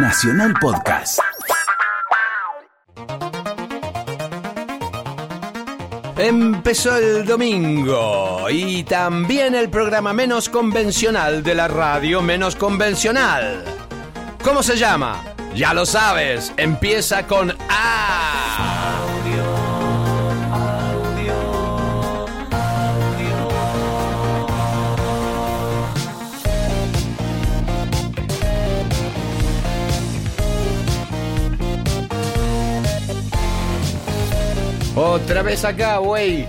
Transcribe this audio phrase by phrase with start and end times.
[0.00, 1.18] Nacional Podcast.
[6.16, 13.64] Empezó el domingo y también el programa menos convencional de la radio menos convencional.
[14.44, 15.24] ¿Cómo se llama?
[15.54, 17.57] Ya lo sabes, empieza con
[34.98, 36.44] Otra vez acá, güey.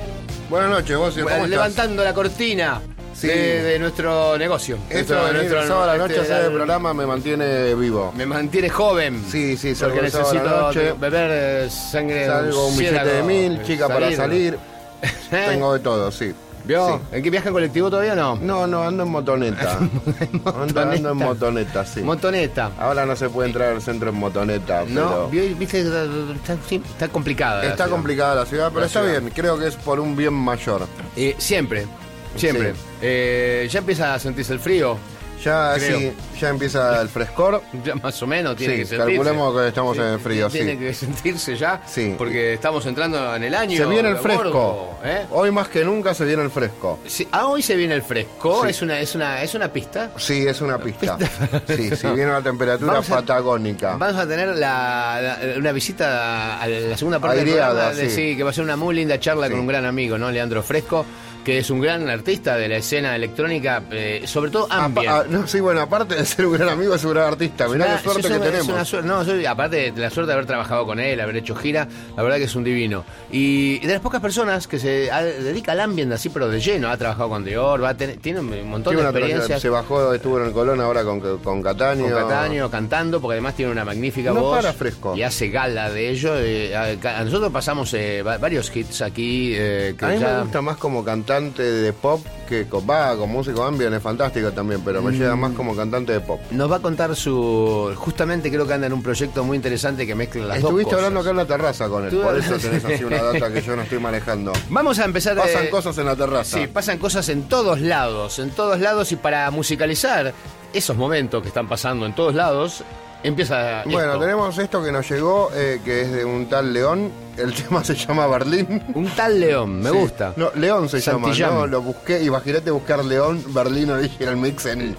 [0.50, 1.50] Buenas noches, vos, ¿cómo estás?
[1.50, 2.82] Levantando la cortina
[3.14, 3.28] Sí.
[3.28, 4.78] de, de nuestro negocio.
[4.90, 8.12] Esto de nuestro- sábado a la noche a este, hacer el programa me mantiene vivo.
[8.16, 9.24] Me mantiene joven.
[9.30, 10.94] Sí, sí, salgo Porque a la necesito noche.
[10.94, 14.58] beber eh, sangre Salgo un billete de mil, chica para salir.
[15.04, 15.08] ¿Eh?
[15.50, 16.34] Tengo de todo, sí.
[16.70, 16.88] ¿Vio?
[17.00, 17.16] Sí.
[17.18, 18.36] ¿En qué viaja en colectivo todavía o no?
[18.36, 19.80] No, no, ando en motoneta.
[20.46, 22.02] ando, ando en motoneta, sí.
[22.02, 22.70] Montoneta.
[22.78, 25.30] Ahora no se puede entrar al centro en motoneta, No, pero...
[25.30, 25.56] ¿vio?
[25.56, 27.64] viste, está, está complicada.
[27.64, 27.90] Está ciudad.
[27.90, 29.20] complicada la ciudad, pero La está ciudad.
[29.20, 29.34] bien.
[29.36, 30.86] Creo que es por un bien mayor.
[31.16, 31.88] Eh, siempre,
[32.36, 32.74] siempre.
[32.76, 32.80] Sí.
[33.02, 34.96] Eh, ya empieza a sentirse el frío.
[35.44, 37.62] Ya, sí, ya empieza el frescor.
[37.86, 39.16] Ya más o menos tiene Sí, que sentirse.
[39.16, 40.78] calculemos que estamos en el frío, Tiene sí.
[40.80, 41.82] que sentirse ya.
[41.88, 42.16] Sí.
[42.18, 43.78] Porque estamos entrando en el año.
[43.78, 44.98] Se viene el fresco.
[45.04, 45.26] ¿eh?
[45.32, 47.00] Hoy más que nunca se viene el fresco.
[47.08, 48.64] Sí, ah, hoy se viene el fresco.
[48.64, 48.70] Sí.
[48.72, 50.12] Es una, es una, es una pista.
[50.18, 51.18] Sí, es una pista.
[51.68, 53.96] Sí, si viene la temperatura Vamos a- patagónica.
[53.96, 58.10] Vamos a tener la- la- una visita a la segunda parte Aireada, del programa.
[58.16, 58.36] sí.
[58.36, 59.52] que va a ser una muy linda charla Sí.
[59.52, 60.30] con un gran amigo, ¿no?
[60.32, 61.06] Leandro Fresco,
[61.50, 65.10] que es un gran artista de la escena electrónica, eh, sobre todo ambient.
[65.10, 67.68] ah, no, sí, bueno, aparte de ser un gran amigo, es un gran artista.
[67.68, 68.68] Mirá Una- qué suerte que tenemos.
[68.70, 71.56] una suerte- no, soy- aparte de la suerte de haber trabajado con él, haber hecho
[71.56, 73.04] gira, la verdad que es un divino.
[73.32, 76.88] Y de las pocas personas que se a- dedica al ambient así, pero de lleno,
[76.90, 79.60] ha trabajado con Dior, va tiene un montón Tiene de experiencias.
[79.60, 82.04] se bajó, estuvo en el Colón ahora con, con Cataño.
[82.04, 84.58] con Cataño cantando, porque además tiene una magnífica No voz.
[84.58, 85.16] para Fresco.
[85.18, 86.34] Y hace gala de ello.
[86.38, 89.54] eh, a, nosotros pasamos eh, va- varios hits aquí.
[89.54, 91.04] que A mí ya- me gusta más como
[91.40, 95.16] cantante de pop que va, con músico ambient, es fantástico también, pero me Mm.
[95.20, 96.40] llega más como cantante de pop.
[96.52, 97.94] Nos va a contar su.
[97.96, 100.98] Justamente creo que anda en un proyecto muy interesante que mezcla las dos Estuviste cosas.
[101.06, 103.76] hablando acá en la terraza con él, por eso tenés así una data que yo
[103.76, 104.52] no estoy manejando.
[104.70, 105.38] Vamos a empezar.
[105.38, 106.58] Pasan eh, cosas en la terraza.
[106.58, 110.34] Sí, pasan cosas en todos lados, en todos lados y para musicalizar
[110.74, 112.84] esos momentos que están pasando en todos lados,
[113.24, 114.20] empieza Bueno, esto.
[114.20, 117.12] tenemos esto que nos llegó, eh, que es de un tal León.
[117.38, 118.84] El tema se llama Berlín.
[118.96, 119.96] un tal León, me Sí.
[119.98, 120.34] gusta.
[120.36, 121.34] No, León se Santillán.
[121.52, 121.60] llama.
[121.62, 122.22] No, lo busqué.
[122.24, 124.96] Imagínate buscar León, Berlín Original Mix en.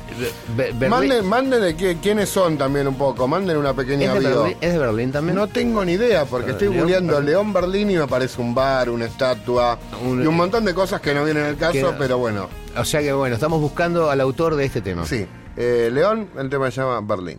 [0.56, 3.28] Be- Berlín- Manden, manden de qué- quiénes son también un poco.
[3.28, 4.42] Manden una pequeña ¿Es de, video.
[4.44, 5.36] Berlín, ¿Es de Berlín también?
[5.36, 7.20] No tengo ni idea, porque estoy googleando.
[7.20, 11.00] León Berlín y me aparece un bar, una estatua Un- y un montón de cosas
[11.02, 12.48] que no vienen al caso, pero bueno.
[12.76, 15.04] O sea que bueno, estamos buscando al autor de este tema.
[15.04, 15.26] Sí.
[15.58, 17.38] Eh, León, el tema se llama Berlín.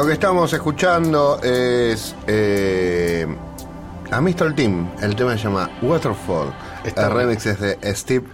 [0.00, 3.26] Lo que estamos escuchando es eh,
[4.10, 4.54] a Mr.
[4.54, 4.90] Team.
[5.02, 6.54] El tema se llama Waterfall.
[6.84, 8.24] el remix es de Steve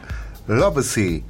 [0.46, 1.24] Lopsy.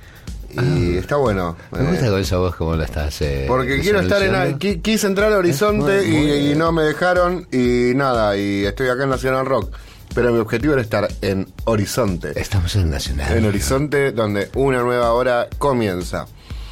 [0.51, 0.99] Y ah.
[0.99, 1.57] está bueno.
[1.71, 3.23] Me gusta con esa voz como la estás.
[3.23, 4.59] Eh, porque quiero estar en.
[4.59, 7.49] Quise entrar al horizonte y, no me dejaron.
[7.51, 9.75] Y nada, y estoy acá en Nacional Rock.
[10.15, 12.39] Pero mi objetivo era estar en Horizonte.
[12.39, 13.39] Estamos en Nacional.
[13.39, 16.27] En Horizonte, donde una nueva hora comienza.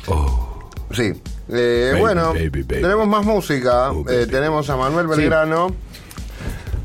[0.06, 0.68] Oh.
[0.92, 1.14] Sí,
[1.48, 2.32] eh, bueno,
[2.66, 3.92] tenemos más música.
[3.92, 5.74] Oh, eh, tenemos a Manuel Belgrano.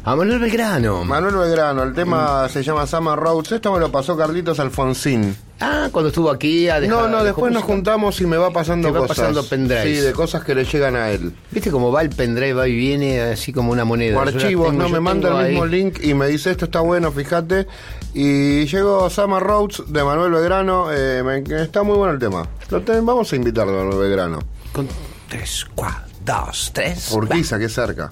[0.03, 1.03] A Manuel Belgrano.
[1.03, 2.49] Manuel Belgrano, el tema mm.
[2.49, 3.51] se llama Summer Roads.
[3.51, 5.35] Esto me lo pasó Carlitos Alfonsín.
[5.61, 9.05] Ah, cuando estuvo aquí a No, no, después nos juntamos y me va pasando va
[9.05, 9.83] pasando pendrive.
[9.83, 11.33] Sí, de cosas que le llegan a él.
[11.51, 14.21] ¿Viste cómo va el pendrive, va y viene así como una moneda?
[14.21, 17.67] archivos, no, me manda el mismo link y me dice esto está bueno, fíjate.
[18.13, 20.91] Y llegó Summer Roads de Manuel Belgrano.
[20.91, 22.47] Eh, está muy bueno el tema.
[22.69, 24.39] Lo vamos a invitarlo a Manuel Belgrano.
[24.73, 24.87] Con
[25.27, 27.11] tres, cuatro, dos, tres.
[27.11, 28.11] Urquiza, que cerca.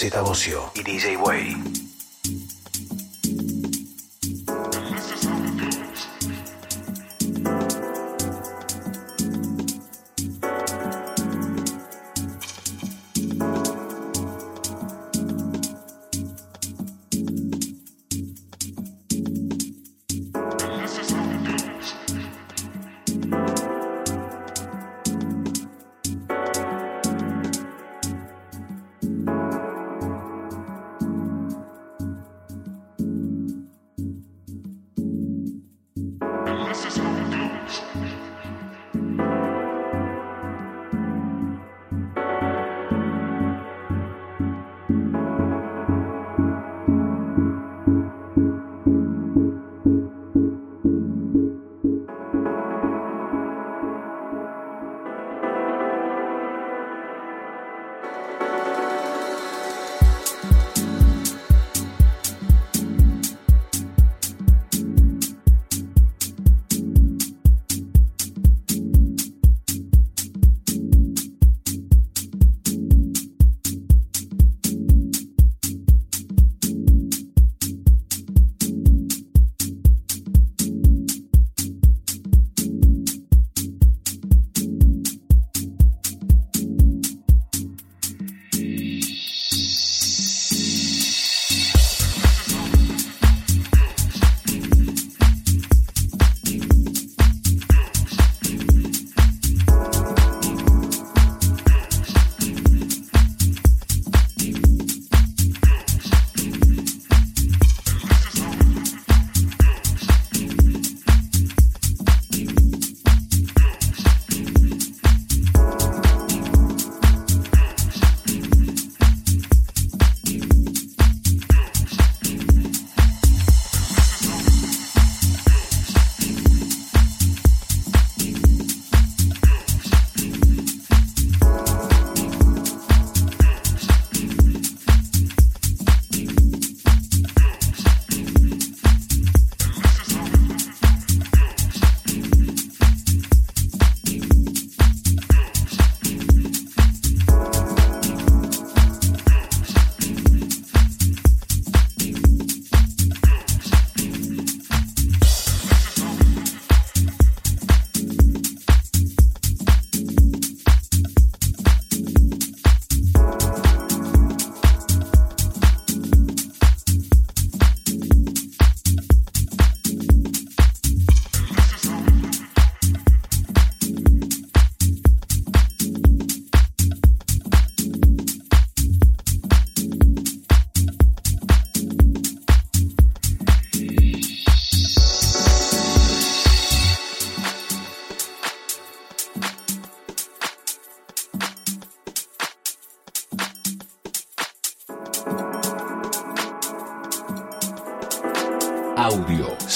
[0.00, 0.70] Z Bocio.
[0.76, 1.09] Y DJ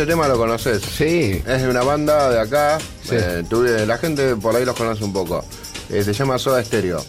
[0.00, 0.82] este tema lo conoces.
[0.82, 1.42] Sí.
[1.46, 2.78] Es de una banda de acá.
[3.02, 3.10] Sí.
[3.12, 5.44] eh, tuve- la gente por ahí los conoce un poco.
[5.90, 7.04] Eh, se llama Soda Stereo.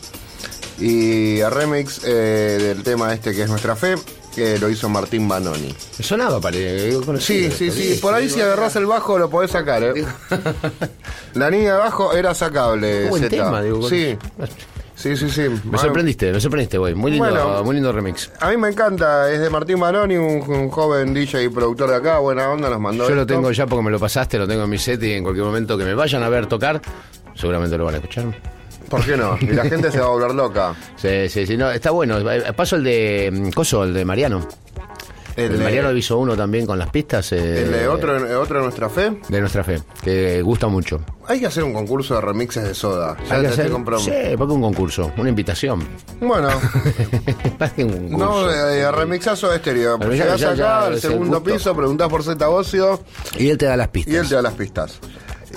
[0.79, 3.95] Y el remix eh, del tema este que es Nuestra Fe,
[4.35, 5.73] que lo hizo Martín Banoni.
[6.01, 6.91] Sonaba, parece.
[7.19, 7.99] Sí, sí, sí.
[8.01, 10.05] Por ahí si agarrás el bajo lo podés sacar, ¿eh?
[11.35, 13.07] La línea de bajo era sacable.
[13.09, 13.87] Buen tema, digo.
[13.87, 14.17] Sí.
[15.01, 15.47] Sí, sí, sí.
[15.63, 16.93] Me sorprendiste, me sorprendiste, güey.
[16.93, 17.63] Muy lindo, Bueno.
[17.63, 18.31] muy lindo remix.
[18.39, 21.95] A mí me encanta, es de Martín Baroni, un, un joven DJ y productor de
[21.95, 23.09] acá, buena onda, nos mandó.
[23.09, 25.23] Yo lo tengo ya porque me lo pasaste, lo tengo en mi set y en
[25.23, 26.79] cualquier momento que me vayan a ver tocar,
[27.35, 28.25] seguramente lo van a escuchar.
[28.89, 29.37] ¿Por qué no?
[29.39, 30.75] Y la gente se va a volver loca.
[30.97, 32.17] Sí, sí, sí, no, está bueno.
[32.29, 34.45] Eh, Paso el de mm, Coso, el de Mariano.
[35.35, 37.31] El, El, de- Mariano hizo uno también con las pistas.
[37.31, 39.17] eh, el de otro, otro de nuestra fe.
[39.29, 40.99] de nuestra fe, que gusta mucho.
[41.27, 43.15] Hay que hacer un concurso de remixes de soda.
[43.29, 43.71] Ya Hay que hacer-.
[43.99, 45.87] Sí, porque un concurso, una invitación.
[46.19, 46.49] Bueno,
[47.77, 48.17] un concurso.
[48.17, 49.97] no, eh, remixazo de estéreo.
[49.99, 53.01] Llegás ya- acá al segundo piso, preguntás por Z Ocio
[53.37, 54.13] Y él te da las pistas.
[54.13, 54.99] y él te da las pistas.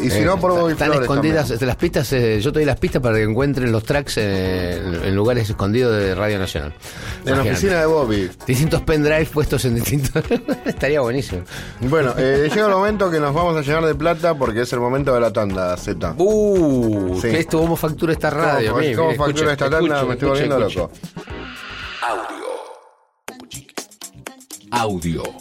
[0.00, 1.66] Y si Eh, no, por Bobby Están Flores escondidas, también.
[1.68, 5.04] las pistas, eh, yo te doy las pistas para que encuentren los tracks eh, en,
[5.04, 6.74] en lugares escondidos de Radio Nacional.
[7.24, 8.30] En la oficina de Bobby.
[8.46, 10.22] Distintos pendrives puestos en distintos.
[10.64, 11.42] Estaría buenísimo.
[11.80, 14.80] Bueno, eh, llega el momento que nos vamos a llenar de plata porque es el
[14.80, 16.14] momento de la tanda, Z.
[16.18, 17.28] Uh, Sí.
[17.28, 18.70] esto cómo factura esta radio.
[18.70, 20.04] ¿Cómo, mire, cómo mire, factura esta tanda?
[20.04, 20.90] Me estoy volviendo loco.
[22.02, 22.43] Audio.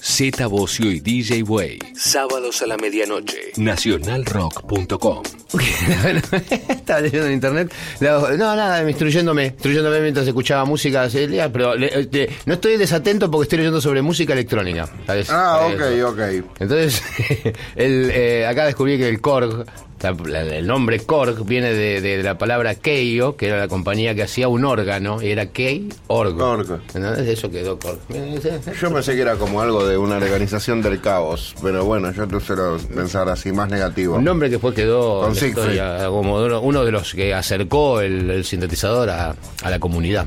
[0.02, 1.80] Z Bocio y DJ Way.
[1.96, 3.52] Sábados a la medianoche.
[3.58, 5.24] Nacionalrock.com.
[6.70, 7.74] Estaba leyendo en internet.
[8.00, 11.08] No, nada, instruyéndome, instruyéndome mientras escuchaba música.
[11.52, 14.88] Pero eh, no estoy desatento porque estoy leyendo sobre música electrónica.
[15.08, 15.30] ¿sabes?
[15.30, 16.20] Ah, ok, ok.
[16.60, 17.02] Entonces,
[17.76, 19.66] el, eh, acá descubrí que el Korg,
[20.12, 24.14] la- la- el nombre Korg viene de, de la palabra Keio, que era la compañía
[24.16, 26.40] que hacía un órgano, y era Kei Org.
[26.42, 26.82] Org.
[26.94, 28.00] Entonces eso quedó Korg.
[28.82, 32.40] Yo pensé que era como algo de una organización del caos, pero bueno, yo te
[32.40, 34.16] suelo pensar así, más negativo.
[34.18, 35.64] Un nombre que después quedó Con en la Siegfried.
[35.74, 40.26] historia como uno, uno de los que acercó el, el sintetizador a, a la comunidad.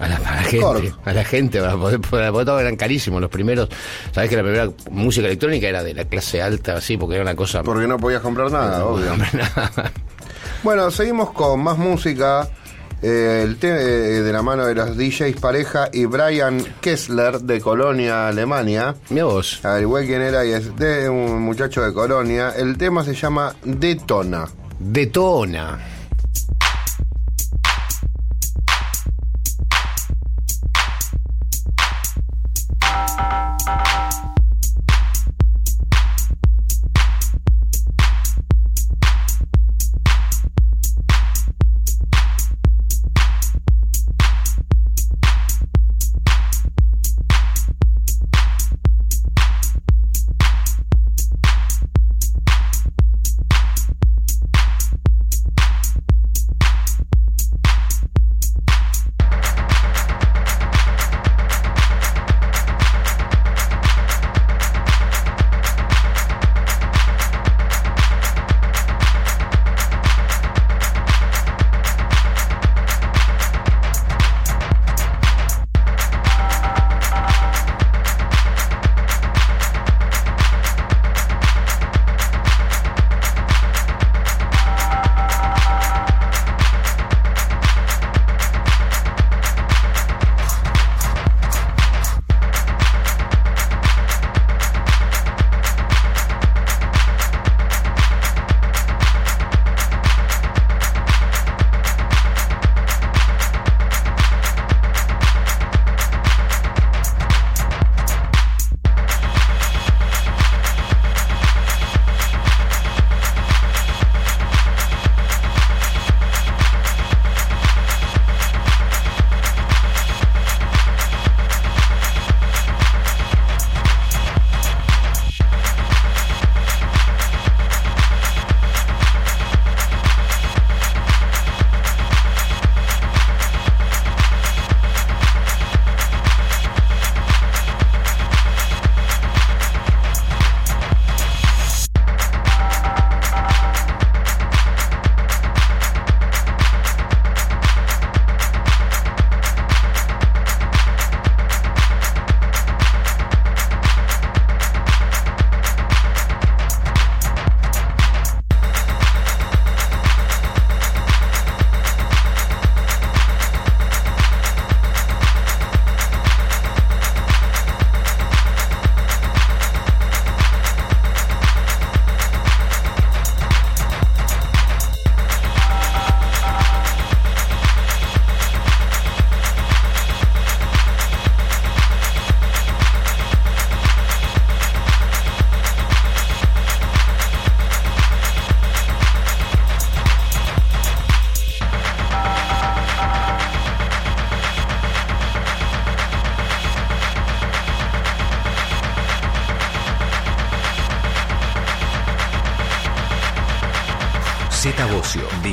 [0.00, 3.30] A la, a la gente, a la gente, para poder, para poder- eran carísimos los
[3.30, 3.68] primeros.
[4.12, 7.36] Sabes que la primera música electrónica era de la clase alta, así, porque era una
[7.36, 7.62] cosa.
[7.62, 9.14] Porque no podías comprar nada, obvio.
[9.16, 9.92] Nada.
[10.62, 12.48] Bueno, seguimos con más música.
[13.02, 17.60] eh, el té eh, de la mano de los DJs Pareja y Brian Kessler de
[17.60, 18.94] Colonia, Alemania.
[19.10, 19.60] Mira vos.
[19.80, 22.50] Igual quién era y es de un muchacho de Colonia.
[22.56, 24.46] El tema se llama Detona.
[24.78, 25.78] Detona.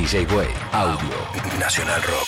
[0.08, 1.18] DJ Way, Audio,
[1.58, 2.27] Nacional Rock.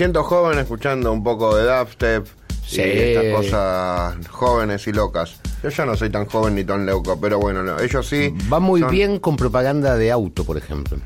[0.00, 2.26] siento joven escuchando un poco de dubstep
[2.66, 2.80] Sí.
[2.80, 5.34] y estas cosas jóvenes y locas.
[5.62, 8.32] Yo ya no soy tan joven ni tan loco, pero bueno, no, ellos sí.
[8.50, 10.96] Va muy son- bien con propaganda de auto, por ejemplo.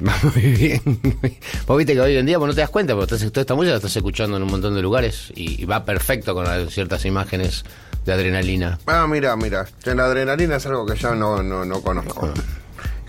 [0.06, 0.80] Va muy bien.
[1.66, 3.54] Vos viste que hoy en día vos no te das cuenta, porque estás, toda esta
[3.56, 6.70] música la estás escuchando en un montón de lugares y, y va perfecto con las-
[6.72, 7.64] ciertas imágenes
[8.04, 8.78] de adrenalina.
[8.86, 12.30] Ah, mira, mira, la adrenalina es algo que ya no, no, no conozco.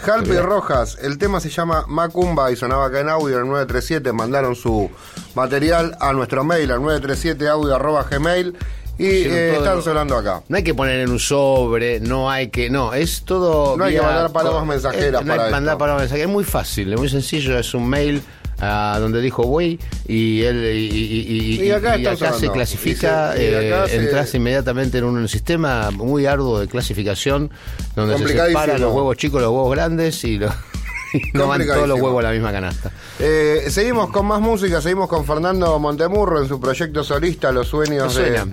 [0.04, 4.12] Jalpi Rojas, el tema se llama Macumba y sonaba acá en audio en el 937.
[4.12, 4.92] Mandaron su
[5.34, 8.54] material a nuestro mail, al 937audio.gmail
[8.98, 10.44] y eh, están sonando acá.
[10.50, 12.70] No hay que poner en un sobre, no hay que.
[12.70, 13.78] No, es todo.
[13.78, 16.28] No hay que mandar palabras mensajeras eh, no hay que mandar palabras mensajeras.
[16.28, 17.58] Es muy fácil, es muy sencillo.
[17.58, 18.22] Es un mail
[18.64, 21.98] a donde dijo güey y él y, y- y- acá
[22.34, 27.52] se clasifica, eh, acá se- entras inmediatamente en un sistema muy arduo de clasificación
[27.96, 30.54] donde se separan los huevos chicos, los huevos grandes y, los-
[31.34, 32.92] no van todos los huevos a la misma canasta.
[33.20, 38.16] Eh, seguimos con más música, seguimos con Fernando Montemurro en su proyecto solista Los sueños
[38.16, 38.44] de.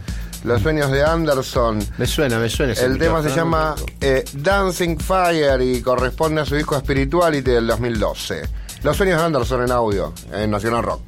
[0.42, 1.78] Los sueños de Anderson.
[1.98, 2.72] Me suena, me suena.
[2.72, 8.42] El tema se llama eh, Dancing Fire y corresponde a su disco Spirituality del 2012.
[8.82, 11.02] Los sueños de Anderson en audio, en Nacional Rock.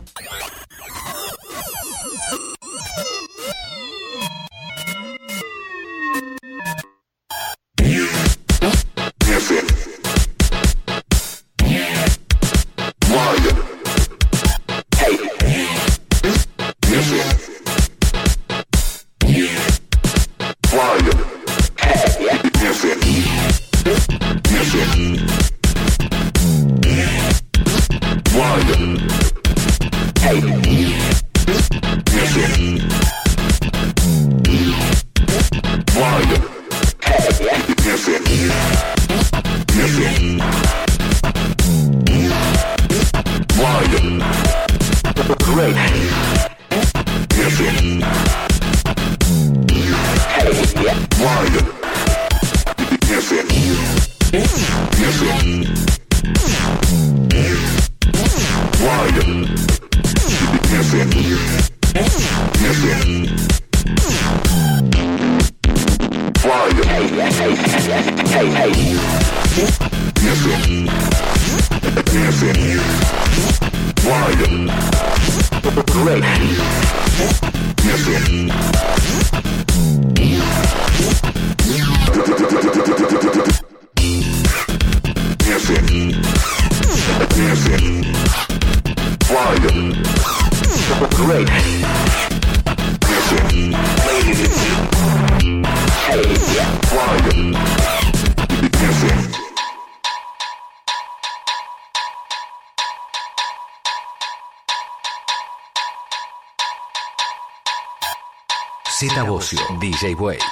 [110.03, 110.52] Bocio, DJ Way.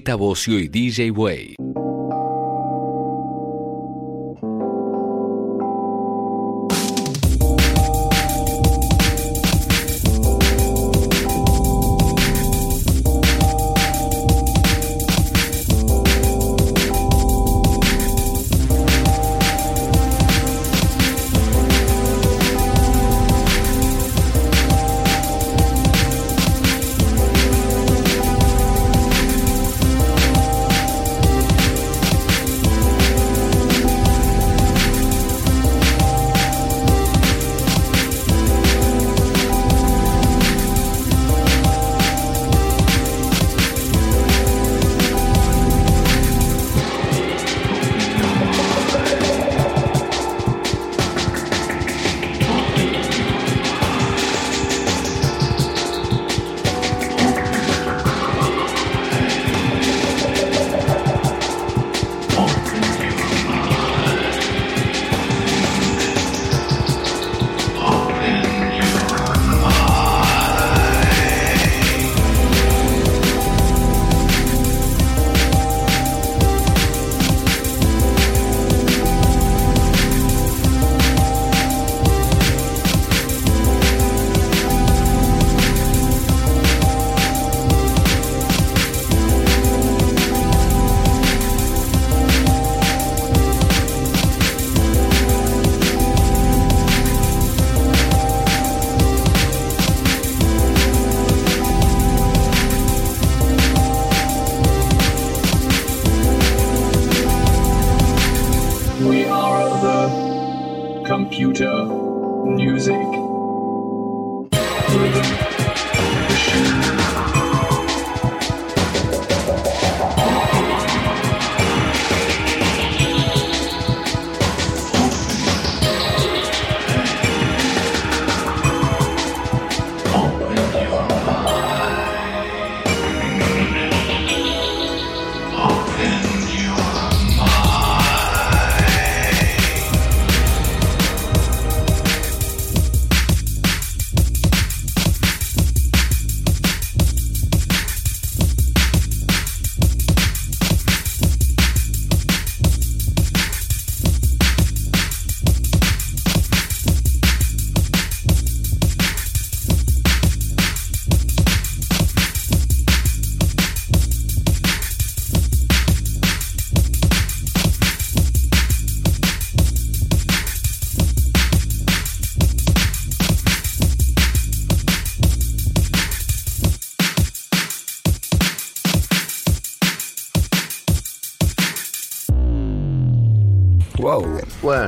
[0.00, 1.63] Z Bocio y DJ Way.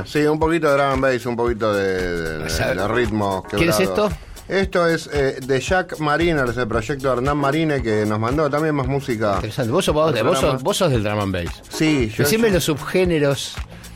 [0.05, 2.39] Sí, un poquito de drum and bass, un poquito de, de-
[2.75, 4.09] de- ritmos ¿Quién es esto?
[4.47, 8.49] Esto es eh, de Jack Mariner, es el proyecto de Hernán Marine que nos mandó
[8.49, 9.33] también más música.
[9.35, 9.71] Interesante.
[9.73, 11.61] Vos vos, vos sos, vos sos del drum and bass.
[11.69, 13.55] Sí, yo, Decime yo- los subgéneros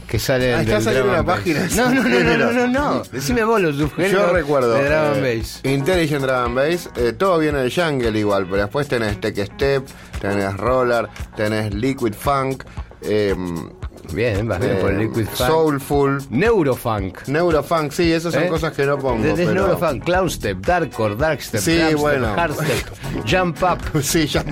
[0.09, 3.03] que salen Ah, estás drum una página No, no, no, no, no, no, no.
[3.13, 5.61] Decime vos los subgéneros yo recuerdo de drum and eh, bass.
[5.63, 9.87] Intelligent Drum and Bass, eh, todo viene de Jungle igual, pero después tenés Tech Step,
[10.19, 12.65] tenés Roller, tenés Liquid Funk,
[13.03, 13.33] eh,
[14.13, 15.47] Bien, vas bien eh, por el Liquid Funk.
[15.49, 17.27] Soulful, Neurofunk.
[17.27, 18.47] Neurofunk, sí, esas son ¿Eh?
[18.47, 19.23] cosas que no pongo.
[19.23, 22.33] Desde pero- Neurofunk, Clownstep, Darkcore, Darkstep, Sí, Trapstep, bueno.
[22.35, 22.87] Hardstep,
[23.29, 24.43] Jump Up, Sí, ya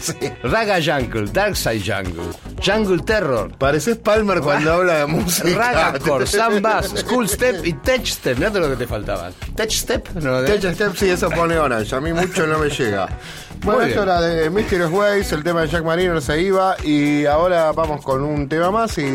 [0.00, 0.14] sí.
[0.42, 2.22] Raga Jungle, Darkside Jungle,
[2.64, 5.48] Jungle Terror, Pareces Palmer cuando habla de música.
[5.56, 8.38] Ragacore, Sam Bass, School Step y Tech Step.
[8.38, 9.32] Mirá lo que te faltaban.
[9.56, 11.94] Tech Step, no, de- Tech Step, sí, eso pone Orange.
[11.94, 13.08] A mí mucho no me llega.
[13.64, 16.76] Bueno, esto era de Mysterious Ways, el tema de Jack Marino se iba.
[16.84, 19.07] Y ahora vamos con un tema más y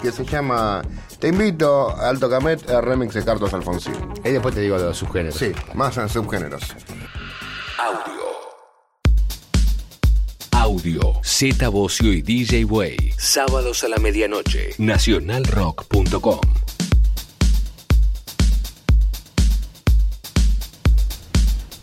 [0.00, 0.82] que se llama
[1.18, 3.94] Te invito, Alto Camet, el remix de Carlos Alfonsín.
[4.24, 5.38] Y después te digo los subgéneros.
[5.38, 6.62] Sí, más en subgéneros.
[7.78, 8.22] Audio.
[10.52, 11.20] Audio.
[11.22, 13.14] Z Bocio y DJ Way.
[13.16, 14.70] Sábados a la medianoche.
[14.78, 16.63] Nacionalrock.com.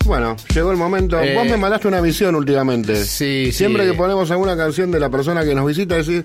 [0.05, 1.19] Bueno, llegó el momento.
[1.21, 2.95] Eh, Vos me mandaste una visión últimamente.
[3.05, 3.51] sí, sí.
[3.51, 6.23] Siempre que ponemos alguna canción de la persona que nos visita, decís,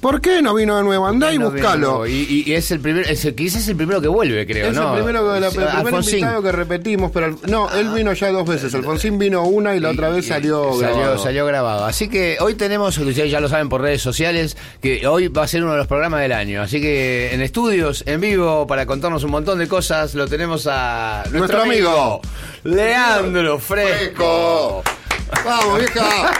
[0.00, 1.06] ¿Por qué no vino de nuevo?
[1.06, 1.98] Andá y No, buscalo.
[2.00, 4.68] no, Y, y es el primer, es el, quizás es el primero que vuelve, creo,
[4.70, 4.90] Es ¿no?
[4.94, 8.30] el primero que, la, el primer invitado que repetimos, pero al- no, él vino ya
[8.30, 8.74] dos veces.
[8.74, 11.18] Alfonsín vino una y la otra vez Y- salió, y- salió, grabado.
[11.22, 11.84] salió grabado.
[11.84, 15.48] Así que hoy tenemos, ustedes ya lo saben por redes sociales, que hoy va a
[15.48, 16.62] ser uno de los programas del año.
[16.62, 21.22] Así que en estudios, en vivo, para contarnos un montón de cosas, lo tenemos a
[21.30, 22.20] nuestro, Nuestro amigo.
[22.64, 23.58] Leandro Fresco.
[23.58, 25.01] Fresco.
[25.44, 26.32] Vamos, vieja.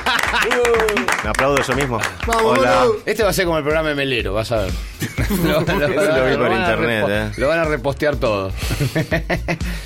[1.25, 2.01] Me aplaudo yo mismo.
[2.27, 2.85] Vamos, Hola.
[2.85, 2.99] boludo.
[3.07, 4.73] Este va a ser como el programa de Melero, vas a ver.
[5.45, 7.31] Lo, lo- Lo vi por van a internet, eh.
[7.37, 8.53] Lo van a repostear todo.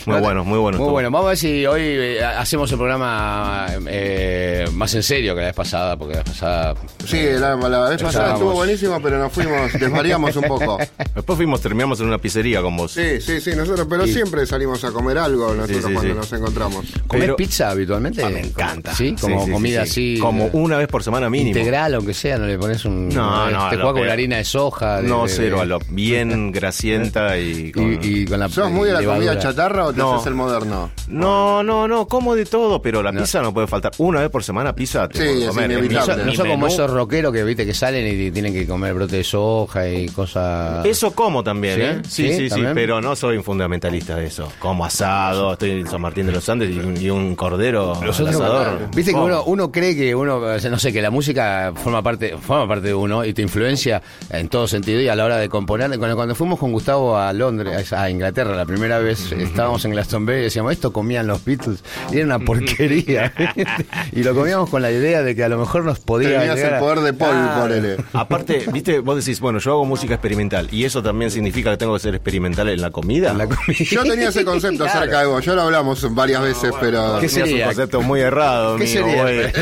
[0.06, 1.10] Muy bueno, muy bueno Muy bueno.
[1.10, 5.46] Vamos a ver si hoy eh, hacemos el programa eh, más en serio que la
[5.48, 8.34] vez pasada, porque la vez pasada Sí, la, la vez pasada Estábamos.
[8.34, 10.78] estuvo buenísimo, pero nos fuimos, desvariamos un poco.
[11.14, 12.92] Después fuimos, terminamos en una pizzería con vos.
[12.92, 16.18] Sí, sí, sí, nosotros, pero siempre salimos a comer algo nosotros Sí, sí, cuando sí.
[16.18, 16.84] nos encontramos.
[17.06, 18.22] ¿Comés Pero- pizza habitualmente?
[18.24, 18.94] Ah, me encanta.
[18.96, 19.14] ¿Sí?
[19.20, 20.12] Como Sí, sí, comida sí, sí.
[20.14, 20.20] así.
[20.20, 21.50] Como eh, una vez por semana mínimo.
[21.56, 23.08] Integral, aunque sea, no le pones un.
[23.08, 25.02] No, no, Te juega con harina de soja.
[25.02, 27.92] de- No, de- cero, a lo bien grasienta y con...
[27.94, 29.26] Y, y con la ¿Sos muy de la levadura.
[29.32, 30.14] comida chatarra o te No.
[30.14, 30.90] haces el moderno?
[31.08, 33.92] No, no, no, como de todo, pero la pizza no puede faltar.
[33.98, 35.70] Una vez por semana pizza te Sí, puedo es comer.
[35.70, 36.14] No inevitable.
[36.14, 38.94] son, no Mi son como esos rockeros que viste que salen y tienen que comer
[38.94, 40.84] brote de soja y cosas.
[40.86, 41.82] Eso como también, ¿Sí?
[41.82, 42.00] ¿eh?
[42.38, 42.50] Sí, ¿Sí?
[42.50, 44.50] sí, pero no soy un fundamentalista de eso.
[44.58, 48.34] Como asado, estoy en San Martín de los Andes y un, y un cordero Nosotros,
[48.36, 48.85] asador.
[48.94, 52.36] Viste que uno, uno cree que uno, sea, no sé, que la música forma parte,
[52.38, 55.48] forma parte de uno y te influencia en todo sentido y a la hora de
[55.48, 55.88] componer.
[55.98, 60.38] Cuando, cuando fuimos con Gustavo a Londres, a Inglaterra, la primera vez estábamos en Glastonbury
[60.38, 61.82] y decíamos, esto comían los Beatles
[62.12, 63.32] y era una porquería.
[64.12, 66.74] y lo comíamos con la idea de que a lo mejor nos podía Tenías el
[66.74, 67.60] a- poder de Paul, Claro.
[67.62, 67.96] ponele.
[68.12, 71.94] Aparte, viste, vos decís, bueno, yo hago música experimental y eso también significa que tengo
[71.94, 73.32] que ser experimental en la comida.
[73.34, 73.84] La comida.
[73.90, 74.98] Yo tenía ese concepto Claro.
[75.00, 77.18] acerca de vos, ya lo hablamos varias veces, pero...
[77.20, 77.66] ¿Qué Tenías un sería?
[77.66, 79.22] concepto muy errado, ¿Qué amigo, sería?
[79.22, 79.52] güey.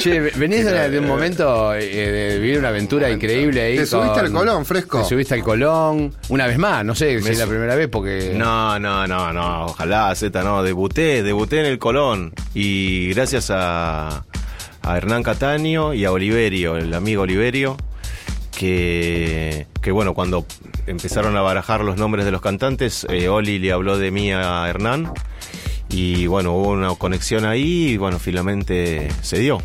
[0.00, 1.80] Che, venís de, de un momento eh,
[2.30, 3.76] de vivir una aventura increíble ahí.
[3.76, 5.02] ¿Te subiste con- al Colón, Fresco?
[5.02, 7.88] Te subiste al Colón, una vez más, no sé si Me es la primera vez
[7.88, 8.32] porque...
[8.34, 14.24] No, no, no, no, ojalá, Z, no, debuté, debuté en el Colón y gracias a,
[14.82, 17.76] a Hernán Cataño y a Oliverio, el amigo Oliverio,
[18.56, 20.44] que, que bueno, cuando
[20.86, 24.68] empezaron a barajar los nombres de los cantantes, eh, Oli le habló de mí a
[24.68, 25.12] Hernán
[25.88, 29.58] y bueno, hubo una conexión ahí y bueno, finalmente se dio.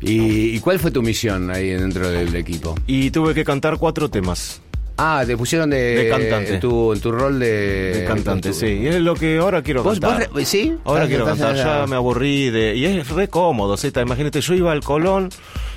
[0.00, 2.74] ¿Y, y cuál fue tu misión ahí dentro del equipo?
[2.86, 4.60] Y tuve que cantar cuatro temas.
[4.96, 5.76] Ah, te pusieron de...
[6.04, 6.54] De cantante.
[6.54, 8.00] En tu, en tu rol de...
[8.00, 8.66] De cantante, tu- sí.
[8.66, 10.28] Y es lo que ahora quiero ¿Vos, cantar.
[10.28, 10.72] vos re- ¿Sí?
[10.84, 12.76] Ahora Ah, quiero cantar, la- ya me aburrí de...
[12.76, 15.30] Y es re cómodo, Zeta, imagínate, yo iba al Colón,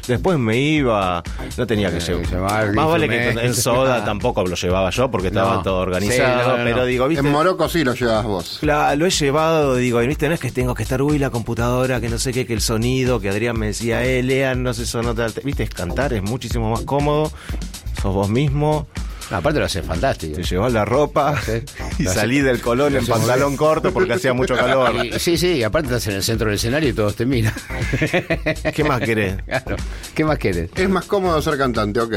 [0.07, 1.21] después me iba,
[1.57, 2.25] no tenía que Eh, llevar...
[2.29, 5.61] llevar Más vale que en soda tampoco lo llevaba yo porque estaba No.
[5.61, 6.85] todo organizado, Sí, no, no, pero no.
[6.85, 7.25] digo, ¿viste?
[7.25, 8.59] En Morocco sí lo llevas vos.
[8.61, 11.29] La- lo he llevado, digo, y viste, no es que tengo que estar, uy, la
[11.29, 14.73] computadora, que no sé qué, que el sonido, que Adrián me decía, eh, lean, no
[14.73, 15.25] sé, eso no te...
[15.43, 17.31] Viste, es cantar, es muchísimo más cómodo,
[18.01, 18.87] sos vos mismo,
[19.31, 20.35] aparte lo haces fantástico.
[20.35, 21.51] te llevas la ropa Sí.
[21.99, 23.57] y hace- salí del Colón en hace pantalón bien.
[23.57, 25.05] corto porque hacía mucho calor.
[25.05, 27.53] Y- sí, sí, aparte estás en el centro del escenario y todos te miran.
[28.73, 29.35] ¿Qué más querés?
[29.45, 29.75] Claro.
[30.15, 30.69] ¿Qué más querés?
[30.75, 32.13] Es más cómodo ser cantante, ok.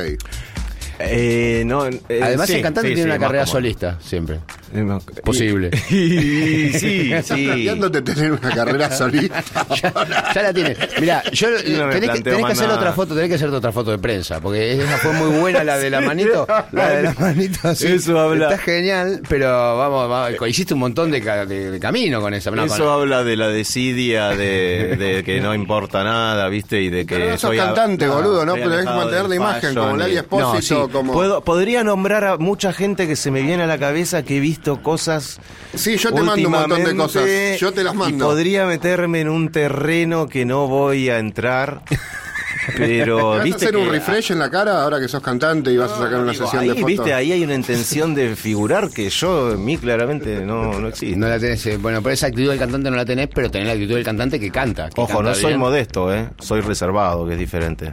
[1.02, 3.58] Eh, no, eh, Además, sí, el cantante sí, tiene sí, una carrera cómodo.
[3.58, 4.40] solista, siempre.
[4.74, 5.70] Es más- Posible.
[5.90, 7.44] Y- sí, sí.
[7.46, 9.42] Planteándote tener una carrera solista.
[9.82, 10.76] ya, ya la tiene.
[11.00, 13.90] Mira, yo no tenés, que, tenés que hacer otra foto, tenés que hacer otra foto
[13.90, 17.68] de prensa, porque esa fue muy buena la de la manito, la de la manito
[17.68, 17.86] así.
[17.86, 18.50] Eso habla.
[18.50, 19.48] Está genial, pero
[19.78, 22.50] vamos, vamos, hiciste un montón de, de- de camino con esa.
[22.50, 26.80] no, Eso con- habla de la desidia, de, de que no importa nada, ¿viste?
[26.82, 28.54] Y de que Pero no sos soy a- cantante, boludo, ¿no?
[28.54, 30.89] Pero tenés que mantener la imagen, como Lali y- Espósito, No, sí.
[30.90, 34.36] Como- Puedo- podría nombrar a mucha gente que se me viene a la cabeza que
[34.36, 35.38] he visto cosas
[35.74, 37.24] Sí, yo te mando un montón de cosas.
[37.58, 38.26] Yo te las Y mando.
[38.26, 41.82] podría meterme en un terreno que no voy a entrar.
[42.76, 45.76] Pero, ¿Vas a viste hacer un refresh en la cara ahora que sos cantante y
[45.76, 46.86] vas a sacar una Digo, sesión ahí, de fotos?
[46.88, 51.16] viste, ahí hay una intención de figurar que yo, en mí claramente no, no existe.
[51.16, 53.68] No la tenés, eh, bueno, por esa actitud del cantante no la tenés, pero tenés
[53.68, 54.88] la actitud del cantante que canta.
[54.90, 56.28] que Ojo, canta no soy modesto, ¿eh?
[56.38, 57.92] Soy reservado, que es diferente.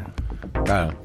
[0.65, 0.99] Claro.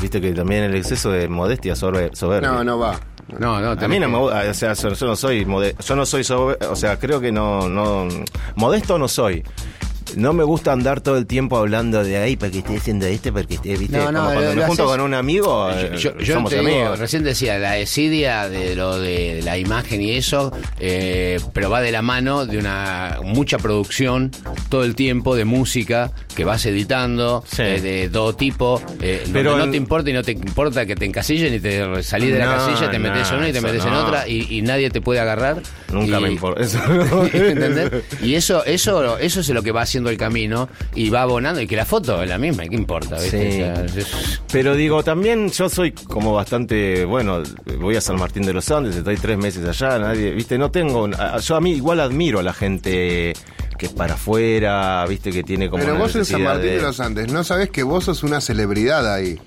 [0.00, 2.50] Viste que también el exceso de modestia sobre soberbia.
[2.50, 2.98] No, no va.
[3.38, 5.76] No, no, A tenés mí no que- me gusta, o sea, yo, no soy mode-
[5.86, 8.08] yo no soy sobe- o sea, creo que no, no,
[8.56, 9.44] modesto no soy.
[10.16, 13.32] No me gusta andar todo el tiempo hablando de ahí para que esté haciendo esto,
[13.32, 15.90] porque esté, viste, No, no, como cuando me junto haces- con un amigo, Yo, eh,
[15.96, 16.98] yo- yo somos te digo, amigos.
[16.98, 21.92] recién decía, la desidia de lo de la imagen y eso, eh, pero va de
[21.92, 24.30] la mano de una mucha producción
[24.68, 27.62] todo el tiempo de música que vas editando, Sí.
[27.62, 30.94] eh, de todo tipo, eh, Pero no en- te importa y no te importa que
[30.96, 33.60] te encasillen y te salís de la No, casilla, te metes en una y te
[33.60, 35.60] metes en otra y, y nadie te puede agarrar.
[35.92, 36.62] Nunca Y- me importa.
[36.62, 36.78] Eso.
[37.32, 37.90] ¿Entendés?
[38.22, 41.60] Y eso, eso, eso es lo que va haciendo haciendo el camino y va abonando
[41.60, 43.16] y que la foto es la misma, ¿qué importa?
[43.20, 43.50] ¿viste?
[43.52, 43.62] Sí.
[43.62, 47.42] O sea, es- Pero digo, también yo soy como bastante, bueno,
[47.78, 51.08] voy a San Martín de los Andes, estoy tres meses allá, nadie, viste, no tengo,
[51.40, 53.32] yo a mí igual admiro a la gente
[53.78, 56.76] que es para afuera, viste, que tiene como Pero una vos en San Martín de...
[56.76, 59.38] de- los Andes no sabés que vos sos una celebridad ahí.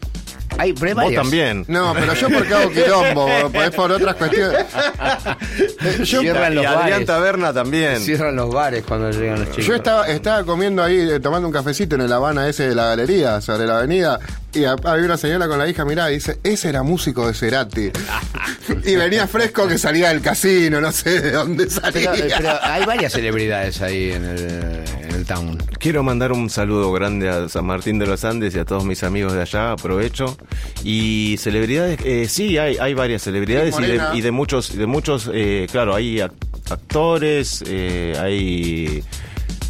[0.58, 1.22] Hay, Vos varias.
[1.22, 1.66] también.
[1.68, 3.28] No, pero yo porque hago quilombo,
[3.64, 4.60] es por otras cuestiones.
[4.62, 7.06] Eh, Yo, Cierran Y los Adrián bares.
[7.08, 8.00] Taberna también.
[8.02, 9.66] Cierran los bares cuando llegan los chicos.
[9.66, 12.86] yo estaba, estaba comiendo ahí, eh, tomando un cafecito en el Habana ese de la
[12.88, 14.20] galería, sobre la avenida,
[14.54, 17.34] y a- había una señora con la hija, mirá, y dice, ese era músico de
[17.34, 17.92] Cerati.
[18.86, 22.12] y venía fresco que salía del casino, no sé de dónde salía.
[22.12, 24.83] Pero, eh, pero hay varias celebridades ahí en el,
[25.24, 25.58] town.
[25.80, 29.04] Quiero mandar un saludo grande a San Martín de los Andes y a todos mis
[29.04, 30.38] amigos de allá, aprovecho.
[30.84, 35.30] Y celebridades, eh, sí, hay, hay varias celebridades y de, y de muchos, de muchos
[35.34, 36.32] eh, claro, hay ac-
[36.70, 39.04] actores, eh, hay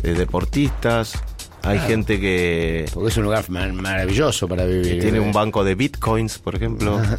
[0.03, 1.13] eh, deportistas,
[1.63, 4.99] hay gente que, Porque es un lugar mar- maravilloso para vivir.
[5.01, 7.01] tiene un banco de bitcoins, por ejemplo.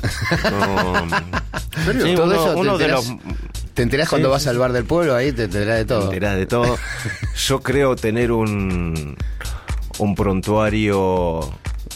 [2.03, 3.13] Sí, Todo uno, eso te de los
[3.75, 5.15] ¿Te enterás cuando vas al bar del pueblo?
[5.17, 6.05] Ahí te enterás de todo.
[6.05, 6.79] enterás de todo.
[7.47, 9.17] Yo creo tener un
[9.99, 11.41] un prontuario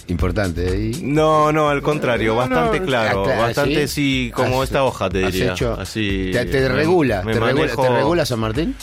[0.09, 0.67] Importante.
[0.75, 0.91] ¿eh?
[0.99, 4.83] Y- No, no, al contrario, No, bastante no, claro, claro, bastante sí, como Has- esta
[4.85, 5.53] hoja te diría.
[5.53, 8.75] hecho- Así te, te regula, me te, regula manejo- ¿Te regula San Martín?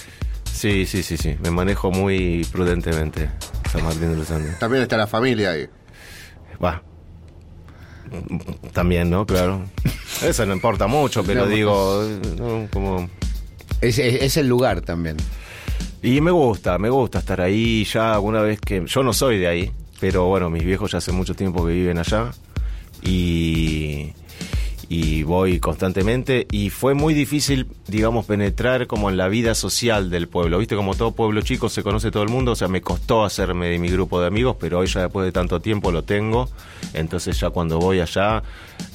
[0.53, 3.29] Sí, sí, sí, sí, me manejo muy prudentemente
[3.71, 4.57] San Martín de los Andes.
[4.59, 5.67] También está la familia ahí.
[6.63, 6.81] Va.
[8.73, 9.25] También, ¿no?
[9.25, 9.63] Claro.
[10.23, 12.03] Eso no importa mucho, pero No, digo,
[12.37, 13.09] no, como
[13.81, 15.17] Es, es- es el lugar también.
[16.01, 18.83] Y me gusta, me gusta estar ahí ya alguna vez que...
[18.85, 21.97] Yo no soy de ahí, pero bueno, mis viejos ya hace mucho tiempo que viven
[21.97, 22.31] allá
[23.01, 24.13] y,
[24.89, 30.27] y voy constantemente y fue muy difícil, digamos, penetrar como en la vida social del
[30.27, 30.59] pueblo.
[30.59, 33.67] Viste, como todo pueblo chico se conoce todo el mundo, o sea, me costó hacerme
[33.67, 36.49] de mi grupo de amigos, pero hoy ya después de tanto tiempo lo tengo,
[36.93, 38.43] entonces ya cuando voy allá...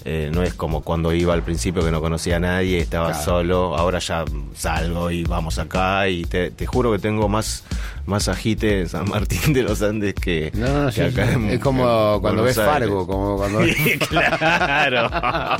[0.05, 3.76] eh, no es como cuando iba al principio que no conocía a nadie, estaba solo,
[3.76, 4.24] ahora ya
[4.55, 7.64] salgo y vamos acá y te, te juro que tengo más,
[8.07, 11.33] más agite en San Martín de los Andes que, No, no, que sí, acá sí.
[11.35, 12.72] en- es como en cuando ves Aires.
[12.72, 13.61] Fargo, como cuando
[14.09, 15.11] claro.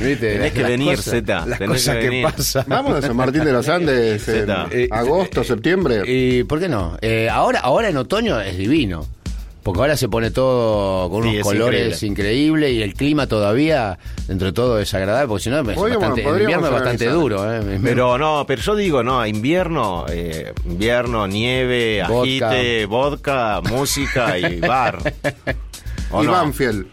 [0.00, 0.32] ¿Viste?
[0.34, 1.46] Tenés que Las venir, Zeta.
[1.46, 2.24] Las tenés cosas que, venir.
[2.24, 2.64] pasan.
[2.66, 4.66] Vamos a San Martín de los Andes en Zeta.
[4.70, 6.02] Eh, agosto, septiembre.
[6.06, 6.96] ¿Y por qué no?
[7.00, 9.06] Eh, ahora, ahora en otoño es divino.
[9.64, 13.98] Porque ahora se pone todo con Sí, unos es colores increíbles y el clima todavía,
[14.28, 15.26] dentro de todo, es agradable.
[15.26, 17.12] Porque si no, es bastante, el invierno es bastante organizar.
[17.14, 17.54] duro.
[17.72, 17.80] ¿eh?
[17.82, 22.50] Pero no, pero yo digo, no, invierno, eh, invierno, nieve, Vodka.
[22.50, 24.98] agite, vodka, música y bar.
[26.10, 26.32] ¿O y no?
[26.32, 26.86] Banfield.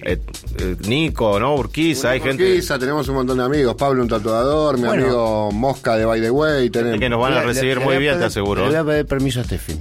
[0.00, 0.20] Eh,
[0.60, 1.54] eh, Nico, ¿no?
[1.56, 3.74] Urquiza, hay gente Urquiza, tenemos un montón de amigos.
[3.74, 4.76] Pablo, un tatuador.
[4.76, 5.02] Mi Bueno.
[5.02, 6.68] amigo Mosca de By the Way.
[6.70, 7.00] Tenemos.
[7.00, 8.62] que nos van a recibir le muy bien, te aseguro.
[8.62, 9.74] Le voy a pedir permiso a Steffi.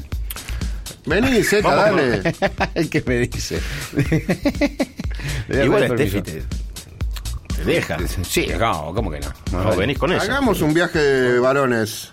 [1.08, 2.22] Vení, Zeta, dale.
[2.92, 3.60] que me dice.
[5.64, 6.44] Igual Steffi te,
[7.56, 7.98] te deja.
[8.24, 9.28] Sí, no, ¿cómo que no?
[9.52, 9.78] No, No, vale.
[9.78, 10.22] venís con eso.
[10.24, 12.12] Hagamos un viaje de varones.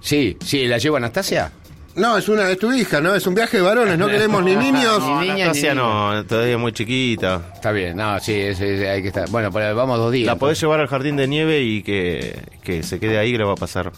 [0.00, 1.52] Sí, sí, ¿la llevo Anastasia?
[1.96, 3.14] No, es una, es tu hija, ¿no?
[3.14, 5.00] Es un viaje de varones, no queremos ni niños.
[5.04, 7.42] Ni niña, ni Anastasia no, todavía es muy chiquita.
[7.54, 9.28] Está bien, no, sí, es- es- hay que estar.
[9.28, 10.26] Bueno, pero vamos dos días.
[10.26, 13.44] La podés llevar al jardín de nieve y que, que se quede ahí que le
[13.44, 13.92] va a pasar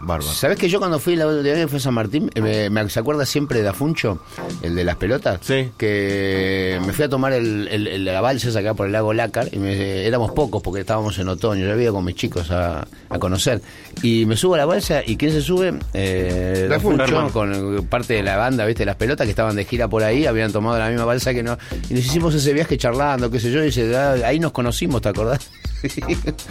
[0.00, 0.32] bárbaro.
[0.32, 3.00] ¿Sabes que yo cuando fui la última vez que a San Martín, eh, me, se
[3.00, 4.20] acuerda siempre de Afuncho,
[4.62, 5.40] el de las pelotas?
[5.42, 5.70] Sí.
[5.76, 9.48] Que me fui a tomar el, el- el- la balsa acá por el lago Lácar
[9.52, 11.66] y me- éramos pocos porque estábamos en otoño.
[11.66, 13.60] Yo había con mis chicos a, a conocer.
[14.02, 15.74] Y me subo a la balsa y ¿quién se sube?
[15.94, 18.84] Eh, La Afuncho, con parte de la banda, ¿viste?
[18.84, 21.58] Las pelotas que estaban de gira por ahí, habían tomado la misma balsa que no.
[21.90, 25.02] Y nos hicimos ese viaje charlando, qué sé yo, y dice, "Ah, ahí nos conocimos,
[25.02, 25.48] ¿te acordás?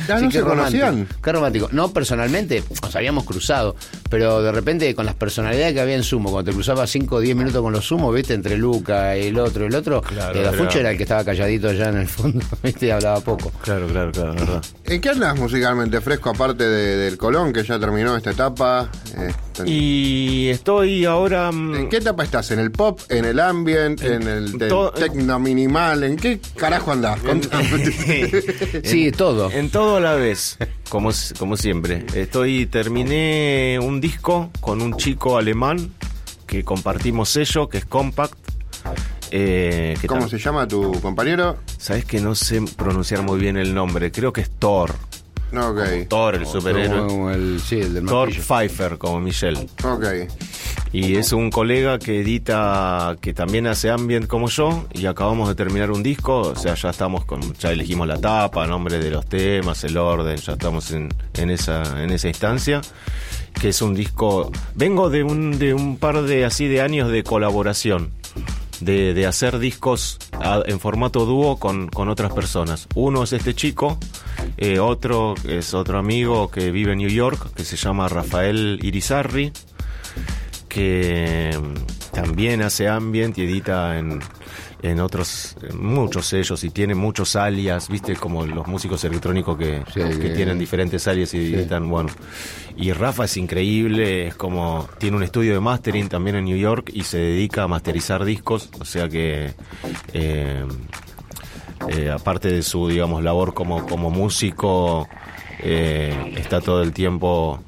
[0.08, 0.86] Ya no qué se romántico.
[0.86, 1.08] conocían.
[1.24, 1.70] Qué romántico.
[1.72, 3.37] No personalmente, nos habíamos cruzado,
[4.10, 7.20] pero de repente con las personalidades que había en Sumo, cuando te cruzabas 5 o
[7.20, 8.34] 10 minutos con los Sumos, ¿viste?
[8.34, 11.24] Entre Luca, el otro y el otro, Claro, el Afuncho era- era el que estaba
[11.24, 12.88] calladito allá en el fondo, ¿viste?
[12.88, 13.52] Y hablaba poco.
[13.64, 14.64] Claro, claro, claro, verdad.
[14.86, 18.90] ¿En qué andas musicalmente fresco aparte de- del Colón, que ya terminó esta etapa?
[19.18, 19.32] Eh,
[19.66, 21.52] Y estoy ahora...
[21.52, 22.52] mm, ¿En qué etapa estás?
[22.52, 23.00] ¿En el pop?
[23.10, 24.02] ¿En el ambient?
[24.02, 26.04] ¿En el tecno minimal?
[26.04, 27.20] ¿En qué carajo andás?
[27.22, 27.68] Contame.
[28.84, 29.52] Sí, todo.
[29.52, 30.58] En todo a la vez,
[30.90, 32.06] como, como siempre.
[32.14, 35.92] Estoy, terminé un disco con un chico alemán
[36.46, 38.38] que compartimos sello, que es Compact.
[39.32, 41.58] Eh, ¿Cómo se llama tu compañero?
[41.78, 44.96] Sabes que no sé pronunciar muy bien el nombre, creo que es Thor.
[45.52, 46.08] No, ok.
[46.10, 47.08] Thor, el superhéroe.
[47.08, 48.44] Como el, sí, el del Thor martillo.
[48.44, 49.68] Pfeiffer, como Michelle.
[49.84, 50.06] Ok.
[50.94, 55.56] Y es un colega que edita, que también hace ambient como yo, y acabamos de
[55.56, 59.26] terminar un disco, o sea, ya estamos con, ya elegimos la tapa, nombre de los
[59.26, 62.82] temas, el orden, ya estamos en, en esa, en esa instancia,
[63.60, 67.24] que es un disco, vengo de un, de un par de así de años de
[67.24, 68.12] colaboración.
[68.80, 70.20] De, de hacer discos
[70.68, 72.88] en formato dúo con, con otras personas.
[72.94, 73.98] Uno es este chico,
[74.58, 79.52] eh, otro es otro amigo que vive en New York, que se llama Rafael Irizarri,
[80.70, 84.20] que mm, también hace ambient y edita en,
[84.82, 90.02] en otros, muchos sellos y tiene muchos alias, viste, como los músicos electrónicos que, Sí,
[90.36, 92.10] tienen diferentes alias y editan, bueno.
[92.76, 96.92] Y Rafa es increíble, es como, tiene un estudio de mastering también en New York
[96.94, 99.54] y se dedica a masterizar discos, o sea que...
[100.14, 100.66] eh,
[101.90, 105.08] eh, aparte de su, digamos, labor como, como músico,
[105.60, 107.60] eh, está todo el tiempo,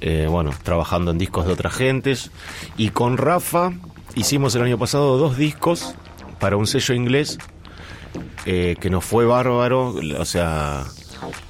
[0.00, 2.30] eh, bueno, trabajando en discos de otras gentes.
[2.76, 3.72] Y con Rafa
[4.14, 5.94] hicimos el año pasado dos discos
[6.38, 7.38] para un sello inglés
[8.46, 10.84] eh, que nos fue bárbaro, o sea,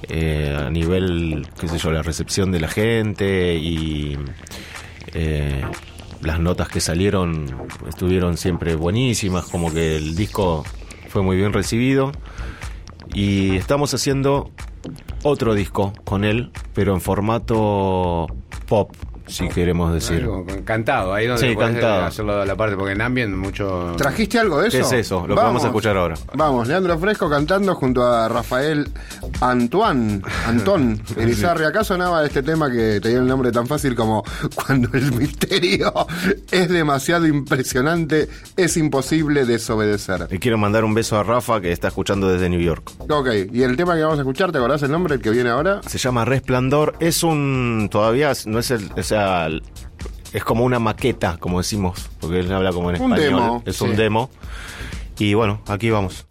[0.08, 4.18] eh, a nivel, qué sé yo, la recepción de la gente y
[5.14, 5.62] eh,
[6.22, 10.64] las notas que salieron estuvieron siempre buenísimas, como que el disco
[11.08, 12.12] fue muy bien recibido.
[13.14, 14.50] Y estamos haciendo
[15.22, 18.26] otro disco con él, pero en formato
[18.66, 18.92] pop,
[19.28, 20.22] si queremos decir.
[20.22, 22.04] Algo con- Cantado, ahí donde Sí, podés cantado.
[22.04, 23.94] hacerlo a la parte, porque en ambient mucho...
[23.96, 24.76] ¿Trajiste algo de eso?
[24.78, 25.26] ¿Qué es eso?
[25.26, 26.14] Lo que vamos a escuchar ahora.
[26.34, 28.88] Vamos, Leandro Fresco cantando junto a Rafael
[29.40, 31.64] Antoine, Antón Elizarri.
[31.64, 34.22] Acá sonaba este tema que tenía el nombre tan fácil como
[34.54, 35.92] Cuando el misterio
[36.50, 40.26] es demasiado impresionante, es imposible desobedecer.
[40.30, 42.90] Y quiero mandar un beso a Rafa que está escuchando desde New York.
[43.08, 45.50] Ok, y el tema que vamos a escuchar, ¿te acordás el nombre, el que viene
[45.50, 45.80] ahora?
[45.86, 46.94] Se llama Resplandor.
[47.00, 47.88] Es un.
[47.90, 48.90] Todavía no es el.
[48.96, 49.17] O sea.
[50.32, 52.10] Es como una maqueta, como decimos.
[52.20, 53.40] Porque él habla como en Un español.
[53.40, 53.84] demo, es sí.
[53.84, 54.30] un demo.
[55.18, 56.26] Y bueno, aquí vamos.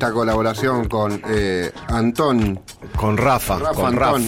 [0.00, 2.58] Esta colaboración con eh, Antón?
[2.96, 4.18] Con Rafa, Rafa con Raf.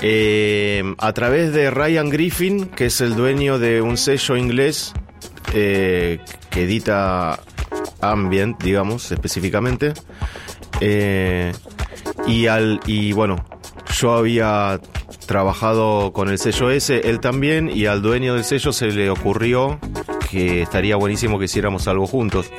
[0.00, 4.94] Eh, a través de Ryan Griffin, que es el dueño de un sello inglés
[5.52, 6.18] eh,
[6.48, 7.40] que edita
[8.00, 9.92] ambient, digamos, específicamente.
[10.80, 11.52] Eh,
[12.26, 13.44] y, al, y bueno,
[14.00, 14.80] yo había
[15.26, 19.78] trabajado con el sello ese, él también, y al dueño del sello se le ocurrió
[20.30, 22.50] que estaría buenísimo que hiciéramos algo juntos.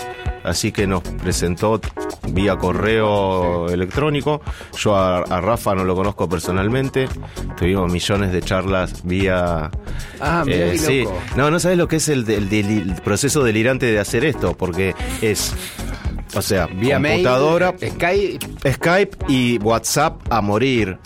[0.45, 1.81] Así que nos presentó
[2.29, 4.41] vía correo electrónico.
[4.77, 7.07] Yo a, a Rafa no lo conozco personalmente.
[7.57, 9.71] Tuvimos millones de charlas vía...
[10.19, 11.03] Ah, qué sí.
[11.03, 11.17] loco.
[11.35, 12.25] No, no sabes lo que es el,
[13.03, 15.53] proceso delirante de hacer esto, porque es...
[16.35, 18.71] O sea, Vía computadora, mail, Skype.
[18.73, 20.97] Skype y WhatsApp a morir.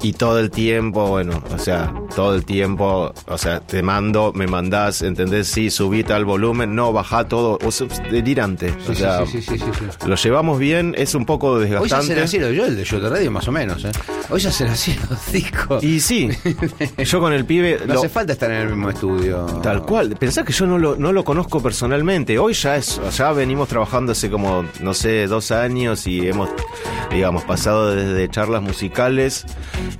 [0.00, 4.46] Y todo el tiempo, bueno, o sea, todo el tiempo, o sea, te mando, me
[4.46, 5.48] mandás, ¿entendés?
[5.48, 8.68] Sí, subí tal volumen, no, bajá todo, o sea, es delirante.
[8.70, 9.58] o Sí, sí, sea, sí, sí,
[10.06, 12.20] lo llevamos bien, es un poco Hoy ya desgastante.
[12.20, 13.90] así, yo el de Yo de Radio más o menos, ¿eh?
[14.30, 15.82] Hoy ya hacen así los discos.
[15.82, 16.28] Y sí,
[17.04, 17.78] yo con el pibe...
[17.84, 19.46] no lo- hace falta estar en el mismo estudio.
[19.62, 20.14] Tal cual.
[20.16, 22.38] Pensá que yo no lo, no lo conozco personalmente.
[22.38, 26.50] Hoy ya es, ya venimos trabajando hace como, no sé, dos años y hemos,
[27.10, 29.44] digamos, pasado desde charlas musicales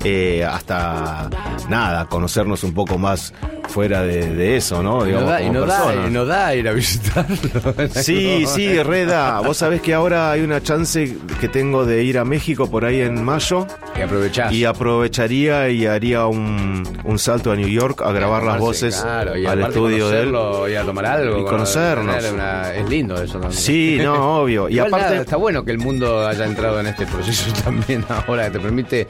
[0.04, 1.30] eh, hasta
[1.68, 3.32] nada, conocernos un poco más
[3.68, 5.04] fuera de, de eso, ¿no?
[5.04, 7.36] Digamos, da, y, como no da, y no da ir a visitarlo.
[7.94, 9.40] Sí, sí, Reda.
[9.40, 13.00] Vos sabés que ahora hay una chance que tengo de ir a México por ahí
[13.00, 13.66] en mayo.
[13.96, 14.52] Y aprovechás.
[14.52, 19.00] Y aprovecharía y haría un, un salto a New York a grabar las Tomarse, voces
[19.02, 20.34] claro, y al estudio de él.
[20.72, 21.38] Y a tomar algo.
[21.40, 22.24] Y conocernos.
[22.32, 23.52] una- es lindo eso también.
[23.52, 24.68] Sí, no, obvio.
[24.68, 28.04] Y Igual aparte, nada, está bueno que el mundo haya entrado en este proceso también
[28.08, 29.08] ahora, que te permite,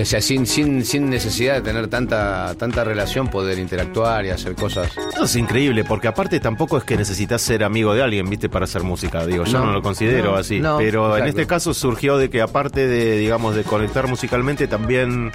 [0.00, 4.54] o sea, sin, sin, sin necesidad de tener tanta, tanta relación, poder interactuar y hacer
[4.54, 4.90] cosas.
[5.14, 8.64] Eso es increíble, porque aparte tampoco es que necesitas ser amigo de alguien, viste, para
[8.64, 9.24] hacer música.
[9.24, 10.58] Digo, yo No, no, lo considero no, así.
[10.60, 15.30] no, pero en este caso surgió de que aparte de, digamos, de conectar musicalmente, también,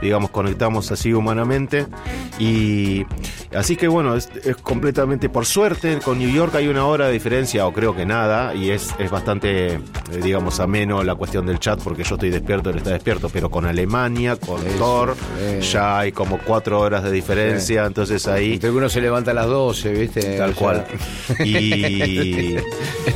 [0.00, 1.86] digamos, conectamos así humanamente.
[2.38, 3.04] Y
[3.54, 5.98] así que bueno, es, es completamente por suerte.
[6.04, 9.10] Con New York hay una hora de diferencia, o creo que nada, y es, es
[9.10, 9.80] bastante, eh,
[10.22, 13.66] digamos, ameno la cuestión del chat, porque yo estoy despierto, él está despierto, pero con
[13.66, 15.60] Alemania, con Thor, eh.
[15.60, 18.58] ya hay como cuatro horas de diferencia, entonces ahí...
[18.70, 20.38] Uno se levanta a las 12, ¿viste?
[20.38, 20.86] Tal O sea, cual.
[21.44, 22.56] Y,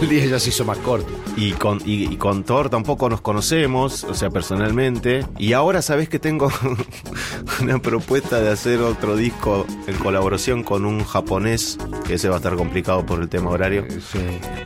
[0.01, 1.13] el día ya se hizo más corto.
[1.37, 5.25] y con, y, y con Thor tampoco nos conocemos, o sea, personalmente.
[5.39, 6.51] Y ahora sabes que tengo
[7.63, 12.39] una propuesta de hacer otro disco en colaboración con un japonés, que ese va a
[12.39, 14.19] estar complicado por el tema horario, Sí.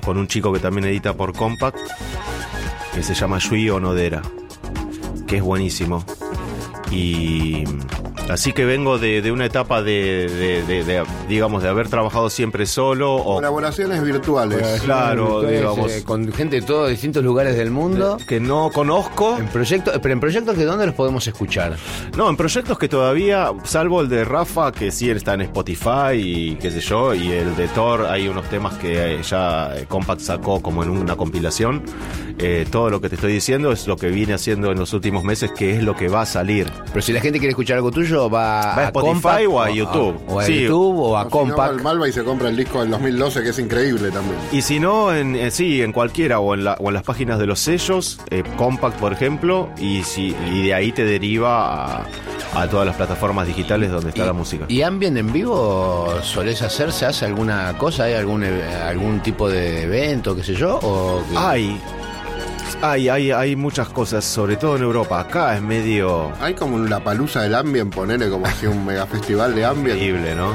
[0.05, 1.79] con un chico que también edita por Compact,
[2.95, 4.23] que se llama Yui Onodera,
[5.27, 6.05] que es buenísimo.
[6.91, 7.65] Y
[8.29, 12.31] así que vengo de, de una etapa de, de- de- de, digamos, de haber trabajado
[12.31, 14.81] siempre solo o Colaboraciones virtuales.
[14.83, 15.91] Claro, digamos.
[15.93, 18.17] eh, con gente de todos distintos lugares del mundo.
[18.27, 19.37] que no conozco.
[19.39, 21.77] En proyectos, pero en proyectos que dónde los podemos escuchar.
[22.17, 26.55] No, en proyectos que todavía, salvo el de Rafa, que sí está en Spotify y
[26.57, 30.21] qué sé yo, y el de Thor, hay unos temas que eh, ya eh, Compact
[30.21, 31.83] sacó como en una compilación.
[32.41, 35.25] Eh, todo lo que te estoy diciendo es lo que vine haciendo en los últimos
[35.25, 36.71] meses, que es lo que va a salir.
[36.89, 39.71] Pero si la gente quiere escuchar algo tuyo, va, Va a Spotify Compact, o a
[39.71, 40.21] YouTube.
[40.29, 40.61] O a Sí.
[40.63, 41.73] YouTube o a O si no, Compact.
[41.75, 44.39] Mal- Malva y se compra el disco del 2012, que es increíble también.
[44.53, 47.39] Y si no, en, eh, sí, en cualquiera, o en, la- o en las páginas
[47.39, 52.07] de los sellos, eh, Compact, por ejemplo, y, si, y de ahí te deriva a,
[52.55, 54.65] a todas las plataformas digitales donde está la música.
[54.69, 56.93] ¿Y Ambient en vivo solés hacer?
[56.93, 58.05] ¿Se hace alguna cosa?
[58.05, 60.79] ¿Hay algún, e- algún tipo de evento, qué sé yo?
[60.83, 61.81] O que- Hay,
[62.83, 65.21] hay, hay, hay muchas cosas, sobre todo en Europa.
[65.21, 69.55] Acá es medio Hay como La Palusa del Ambient, ponele como así un mega festival
[69.55, 69.97] de Ambient.
[70.01, 70.55] increíble, ¿no?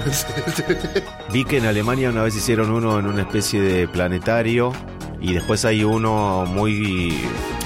[1.33, 4.73] Vi que en Alemania una vez hicieron uno en una especie de planetario
[5.19, 7.17] y después hay uno muy,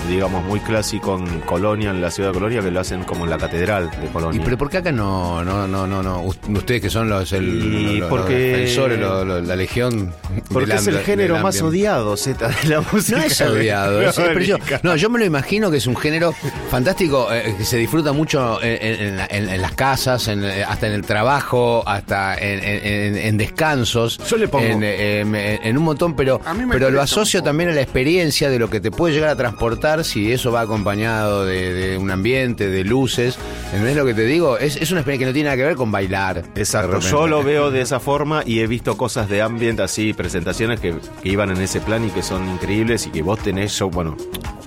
[0.07, 3.29] digamos, muy clásico en Colonia, en la ciudad de Colonia, que lo hacen como en
[3.29, 4.41] la catedral de ¿Y Colonia.
[4.43, 6.23] pero por qué acá no, no, no, no, no?
[6.23, 8.99] Ust- Ustedes que son los, el, Y los- los porque- defensores,
[9.47, 10.13] la legión.
[10.51, 13.17] Porque es el género más odiado, Z, de la música.
[13.19, 14.63] No es odiado, es- precioso.
[14.83, 16.33] No, yo me lo imagino que es un género
[16.69, 20.93] fantástico, eh, que se disfruta mucho en, en- en en- las casas, en, hasta en
[20.93, 24.19] el trabajo, hasta en, en- en- en descansos.
[24.29, 26.39] Yo le pongo- En, eh, en- en un montón, pero,
[26.71, 29.96] pero lo asocio también a la experiencia de lo que te puede llegar a transportar
[30.03, 33.37] si eso va acompañado de, de un ambiente, de luces.
[33.71, 34.57] ¿Entendés lo que te digo?
[34.57, 36.43] Es, es una experiencia que no tiene nada que ver con bailar.
[36.55, 40.79] Exacto, yo lo veo de esa forma y he visto cosas de ambient así, presentaciones
[40.79, 43.89] que, que iban en ese plan y que son increíbles y que vos tenés, yo,
[43.89, 44.15] bueno,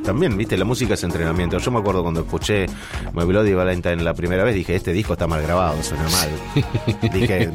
[0.04, 1.58] también, viste, la música es entrenamiento.
[1.58, 2.66] Yo me acuerdo cuando escuché
[3.12, 7.10] My Bloody Valentine la primera vez, dije, este disco está mal grabado, suena mal.
[7.12, 7.50] dije,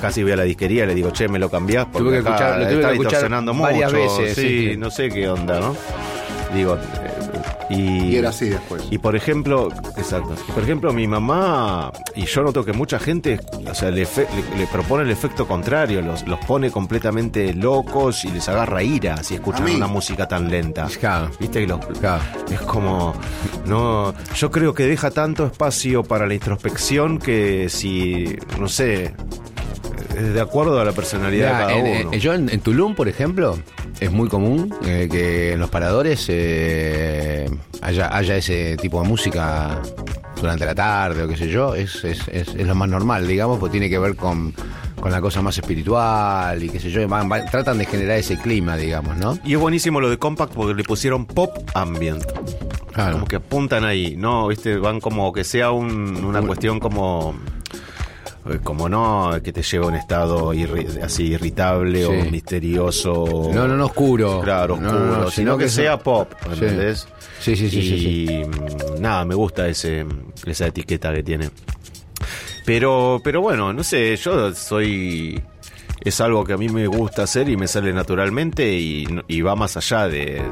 [0.00, 2.28] casi voy a la disquería y le digo, che, me lo cambiás porque Tuve que
[2.28, 4.18] acá escuchar- lo tuve está que escuchar distorsionando varias mucho.
[4.18, 4.76] veces, sí, sí.
[4.76, 5.76] no sé qué onda, ¿no?
[6.54, 6.78] Digo,
[7.68, 7.80] y,
[8.12, 8.82] Y era así después.
[8.90, 10.34] y por ejemplo, exacto.
[10.48, 14.26] Y por ejemplo, mi mamá, y yo noto que mucha gente, o sea, le, efe-
[14.52, 19.22] le- le propone el efecto contrario, los, los pone completamente locos y les agarra ira
[19.22, 20.86] si escuchan una música tan lenta.
[21.38, 21.62] ¿Viste?
[21.62, 21.80] Y los-
[22.50, 23.14] es como,
[23.66, 29.14] no, yo creo que deja tanto espacio para la introspección que si, no sé,
[30.16, 32.12] es de acuerdo a la personalidad de cada en- uno.
[32.12, 33.58] en- yo en, en Tulum, por ejemplo,
[34.00, 37.48] es muy común eh, que en los paradores eh,
[37.82, 39.80] haya, haya ese tipo de música
[40.40, 41.74] durante la tarde o qué sé yo.
[41.74, 44.54] Es, es, es, es lo más normal, digamos, porque tiene que ver con,
[45.00, 47.00] con la cosa más espiritual y qué sé yo.
[47.02, 49.38] y van- van- tratan de generar ese clima, digamos, ¿no?
[49.44, 52.24] Y es buenísimo lo de Compact porque le pusieron pop ambient.
[52.92, 53.12] Claro.
[53.14, 54.48] Como que apuntan ahí, ¿no?
[54.48, 54.76] ¿Viste?
[54.76, 57.34] Van como que sea un- una cuestión como.
[58.52, 62.30] Eh, Como no, que te lleva a un estado irri- así irritable o Sí.
[62.30, 63.50] misterioso.
[63.54, 64.40] No, no, no oscuro.
[64.42, 64.92] Claro, oscuro.
[64.92, 66.48] no, no, sino que, sea pop, Sí.
[66.52, 67.06] ¿entendés?
[67.40, 68.42] Sí, sí, sí, sí, Y sí.
[68.44, 70.04] mm, nada, me gusta ese,
[70.46, 71.50] esa etiqueta que tiene.
[72.66, 75.40] Pero, pero bueno, no sé, yo soy.
[76.02, 79.54] Es algo que a mí me gusta hacer y me sale naturalmente y, y va
[79.54, 80.42] más allá de,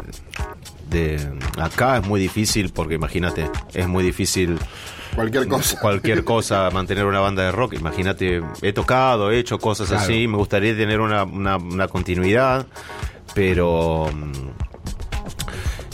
[0.91, 1.19] de.
[1.59, 4.59] Acá es muy difícil porque imagínate, es muy difícil
[5.19, 5.81] Cualquier cosa.
[5.81, 7.75] cualquier cosa, mantener una banda de rock.
[7.75, 10.03] Imagínate, he tocado, he hecho cosas Claro.
[10.05, 12.67] así, me gustaría tener una, una- una continuidad,
[13.35, 14.09] pero...
[14.13, 14.33] mm,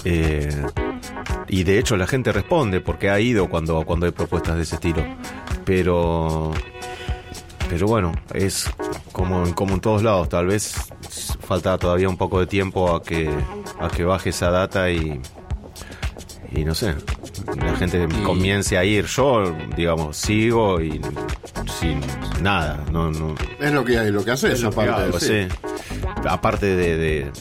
[0.06, 0.66] eh,
[1.48, 4.74] y de hecho la gente responde porque ha ido cuando, cuando hay propuestas de ese
[4.76, 5.02] estilo.
[5.64, 6.52] Pero...
[7.68, 8.70] Pero bueno, es
[9.12, 10.74] como, como en todos lados, tal vez
[11.46, 13.30] falta todavía un poco de tiempo a que,
[13.80, 15.18] a que baje esa data y,
[16.56, 16.94] y no sé,
[17.56, 19.06] la gente comience a ir.
[19.06, 21.00] Yo, digamos, sigo y
[21.80, 22.00] sin
[22.42, 23.34] nada, no, no.
[23.60, 24.92] Es lo que lo que haces, aparte.
[24.92, 25.46] hago, sí.
[25.48, 25.98] sí.
[26.28, 27.32] Aparte de, de,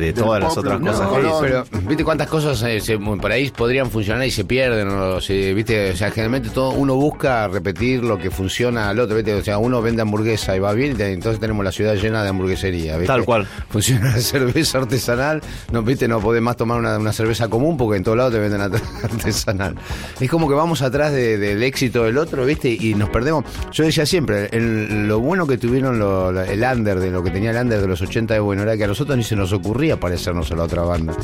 [0.00, 1.38] de todas las otras no, cosas no, que no, hice.
[1.70, 4.88] Pero, ¿viste cuántas cosas eh, se- por ahí podrían funcionar y se pierden?
[4.88, 5.90] O, se- ¿viste?
[5.92, 9.34] O sea, generalmente todo, uno busca repetir lo que funciona al otro, ¿viste?
[9.34, 12.22] O sea, uno vende hamburguesa y va bien, y te- entonces tenemos la ciudad llena
[12.22, 13.06] de hamburguesería, ¿viste?
[13.06, 13.46] Tal cual.
[13.68, 15.40] Funciona la cerveza artesanal,
[15.72, 16.08] no, ¿viste?
[16.08, 18.82] No podés más tomar una, una cerveza común porque en todos lados te venden art-
[19.04, 19.74] artesanal.
[20.20, 22.70] Es como que vamos atrás de- del éxito del otro, ¿viste?
[22.70, 23.44] Y nos perdemos.
[23.72, 27.50] Yo decía siempre, el- lo bueno que tuvieron lo- el under, de lo que tenía
[27.50, 29.89] el under de los 80 de bueno, era que a nosotros ni se nos ocurría
[29.98, 31.14] parecernos a la otra banda.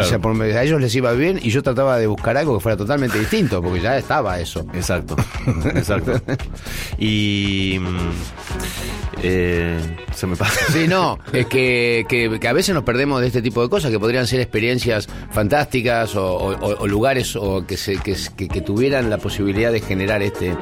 [0.00, 2.62] O sea, por- a ellos les iba bien y yo trataba de buscar algo que
[2.62, 4.64] fuera totalmente distinto, porque ya estaba eso.
[4.74, 5.16] Exacto,
[5.74, 6.20] exacto.
[6.98, 7.78] Y.
[9.22, 9.78] eh,
[10.14, 10.58] se me pasa.
[10.72, 13.90] Sí, no, es que, que- que a veces nos perdemos de este tipo de cosas
[13.90, 18.48] que podrían ser experiencias fantásticas o, o- o- o lugares o que, se, que, que-
[18.48, 20.54] que tuvieran la posibilidad de generar este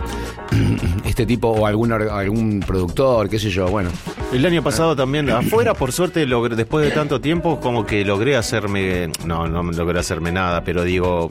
[1.04, 3.90] este tipo o algún, or- algún productor, qué sé yo, bueno.
[4.32, 8.36] El año pasado también, afuera, por suerte, logré- después de tanto tiempo, como que logré
[8.36, 9.10] hacerme.
[9.24, 11.28] No, no me logré hacerme nada, pero digo,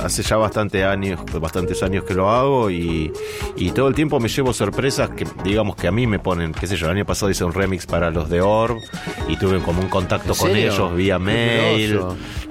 [0.00, 3.12] hace ya bastante años, bastantes años que lo hago y,
[3.56, 6.68] y todo el tiempo me llevo sorpresas que, digamos, que a mí me ponen, qué
[6.68, 8.80] sé yo, el año pasado hice un remix para los de Orb
[9.26, 10.72] y tuve como un contacto ¿En con serio?
[10.72, 11.98] ellos vía mail.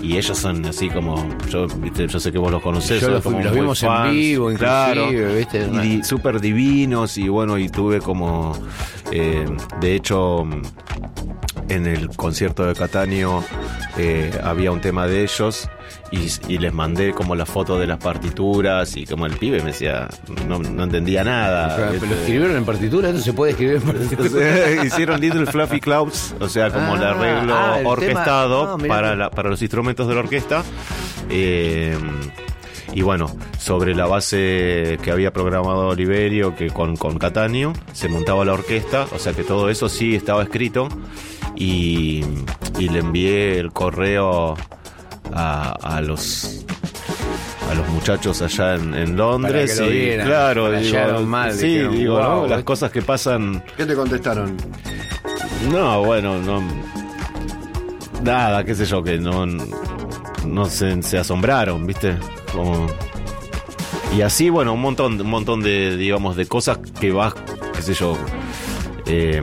[0.01, 1.15] Y ellos son así como,
[1.47, 2.99] yo, viste, yo sé que vos los conocés.
[2.99, 5.69] Yo los como vimos en vivo, claro, inclusive, ¿viste?
[5.85, 8.51] Y súper divinos y bueno, y tuve como,
[9.13, 9.45] eh,
[9.79, 10.45] de hecho,
[11.69, 13.29] en el concierto de Catania
[13.97, 15.69] eh, había un tema de ellos
[16.11, 19.67] y, y les mandé como la foto de las partituras y como el pibe me
[19.71, 20.09] decía,
[20.47, 21.75] no, no entendía nada.
[21.77, 24.83] Pero lo escribieron en partitura, esto se puede escribir en partitura.
[24.85, 29.15] Hicieron Little Fluffy Clouds, o sea, como el Ah, arreglo ah, el orquestado ah, para,
[29.15, 30.63] la- para los instrumentos de la orquesta.
[31.29, 31.97] Eh,
[32.93, 38.43] y bueno, sobre la base que había programado Oliverio, que con, con Catania, se montaba
[38.43, 40.89] la orquesta, o sea que todo eso sí estaba escrito.
[41.55, 42.23] Y,
[42.79, 44.55] y le envié el correo
[45.33, 46.65] a, a los
[47.69, 51.53] a los muchachos allá en, en Londres Para que lo y vieran, claro digo, mal,
[51.53, 52.35] sí dijeron, digo ¿no?
[52.41, 52.63] "Wow, las eh".
[52.63, 54.57] cosas que pasan ¿Qué te contestaron?
[55.71, 56.61] no, bueno, no.
[58.23, 59.45] Nada, qué sé yo, que no.
[60.45, 62.17] No se, se asombraron, ¿viste?
[62.51, 62.87] Como.
[64.15, 67.33] Y así, bueno, un montón, un montón de, digamos, de cosas que vas,
[67.75, 68.17] qué sé yo,
[69.05, 69.41] eh,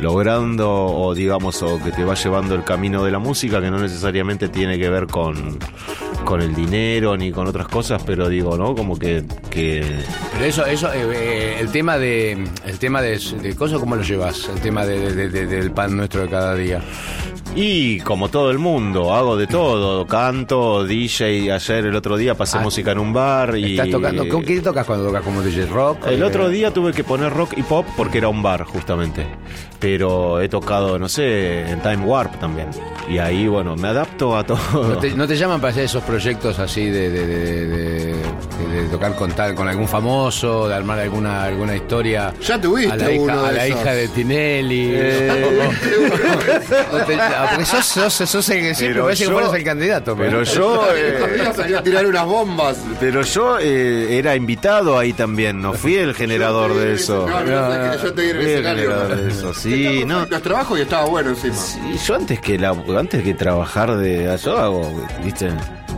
[0.00, 3.78] logrando o, digamos, o que te va llevando el camino de la música, que no
[3.78, 5.58] necesariamente tiene que ver con,
[6.24, 8.74] con el dinero ni con otras cosas, pero digo, ¿no?
[8.74, 9.84] Como que, que
[10.32, 12.32] Pero eso, eso, eh, eh, el tema de,
[12.66, 14.48] el tema de, de cosas, ¿cómo lo llevas?
[14.54, 16.82] El tema de- de- de- del pan nuestro de cada día.
[17.58, 20.06] Y como todo el mundo, hago de todo.
[20.06, 21.50] Canto, DJ.
[21.50, 23.56] Ayer, el otro día, pasé Ah, música en un bar.
[23.56, 24.28] y ¿Estás tocando?
[24.28, 26.06] ¿Con qué tocas cuando tocas como DJ rock?
[26.06, 29.26] El Eh, otro día tuve que poner rock y pop porque era un bar, justamente.
[29.80, 32.68] Pero he tocado, no sé, en Time Warp también.
[33.08, 34.58] Y ahí, bueno, me adapto a todo.
[34.88, 37.66] ¿No te, no te llaman para hacer esos proyectos así de, de- de- de-
[38.16, 42.34] de- de tocar con tal, con algún famoso, de armar alguna alguna historia?
[42.42, 43.80] Ya tuviste a la hija, de a la esos.
[43.80, 44.96] hija de Tinelli.
[46.92, 49.54] No te- ah, porque sos, sos, sos el que siempre Pero parece que yo- fueras
[49.54, 50.16] el candidato.
[50.16, 52.76] Pero yo, eh, salió a tirar unas bombas.
[53.00, 55.60] pero yo eh, era invitado ahí también.
[55.60, 57.26] No fui el generador de eso.
[57.36, 59.54] No, no, no, es que yo te el Fui el generador de eso.
[59.54, 60.26] Sí, no.
[60.26, 61.54] Los trabajos y estaba bueno encima.
[61.56, 65.48] Sí, yo antes que la, antes que trabajar de yo hago, viste,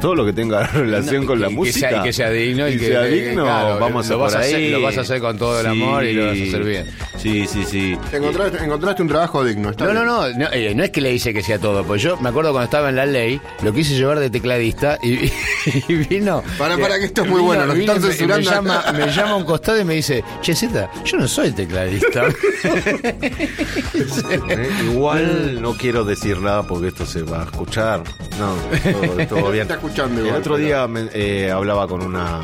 [0.01, 2.73] todo lo que tenga relación con la que música sea- y que sea digno y
[2.73, 4.99] y que- sea que- digno, claro, vamos lo a vas por a hacer- lo vas
[4.99, 6.87] a hacer con todo el amor y lo vas a hacer bien.
[7.19, 7.97] Sí, sí, sí.
[8.13, 9.71] Encontraste, encontraste un trabajo digno.
[9.71, 10.39] está No, no, bien.
[10.39, 12.53] no, no, eh, no es que le hice que sea todo, pues yo me acuerdo
[12.53, 15.31] cuando estaba en la ley, lo quise llevar de tecladista y,
[15.89, 16.43] y vino.
[16.59, 19.37] Para, para, que esto es muy bueno, lo vino me- Me llama, me llama a
[19.37, 22.25] un costado y me dice, Che, Zeta, yo no soy tecladista.
[24.51, 28.03] Eh, Igual no quiero decir nada porque esto se va a escuchar.
[28.39, 28.55] No,
[28.93, 29.67] todo, todo bien.
[29.97, 32.41] El otro día me- eh, hablaba con una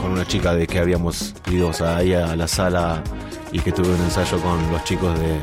[0.00, 3.02] con una chica de que habíamos ido ahí a la sala
[3.50, 5.38] y que tuve un ensayo con los chicos de.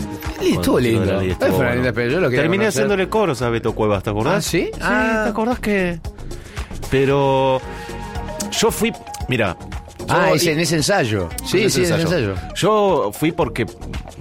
[0.53, 1.05] Estuvo lindo.
[1.05, 1.83] la Ay, bueno.
[1.83, 2.67] yo lo Terminé conocer.
[2.67, 4.35] haciéndole coros a Beto Cuevas, ¿te acordás?
[4.35, 4.69] ¿Ah, sí?
[4.73, 5.21] Sí, Ah.
[5.25, 5.99] ¿te acordás que.?
[6.91, 7.59] Pero.
[8.51, 8.93] Yo fui.
[9.27, 9.57] Mira.
[10.09, 11.29] Ah, ese, en ese ensayo.
[11.45, 12.35] Sí, en sí, ese en ese ensayo.
[12.55, 13.65] Yo fui porque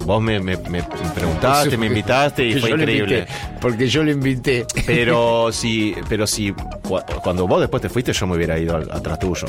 [0.05, 0.83] vos me, me- me
[1.13, 3.19] preguntaste, me invitaste y fue increíble.
[3.19, 4.65] invité, porque yo lo invité.
[4.85, 9.19] Pero si, pero si cu- cuando vos después te fuiste, yo me hubiera ido atrás
[9.19, 9.45] tuyo.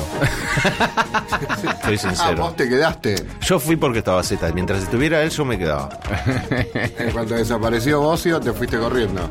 [1.63, 2.37] Estoy Ah, sincero.
[2.43, 3.15] vos te quedaste.
[3.41, 4.51] Yo fui porque estaba Z.
[4.53, 5.89] Mientras estuviera él, yo me quedaba.
[6.99, 9.21] En cuanto desapareció Bocio, te fuiste corriendo.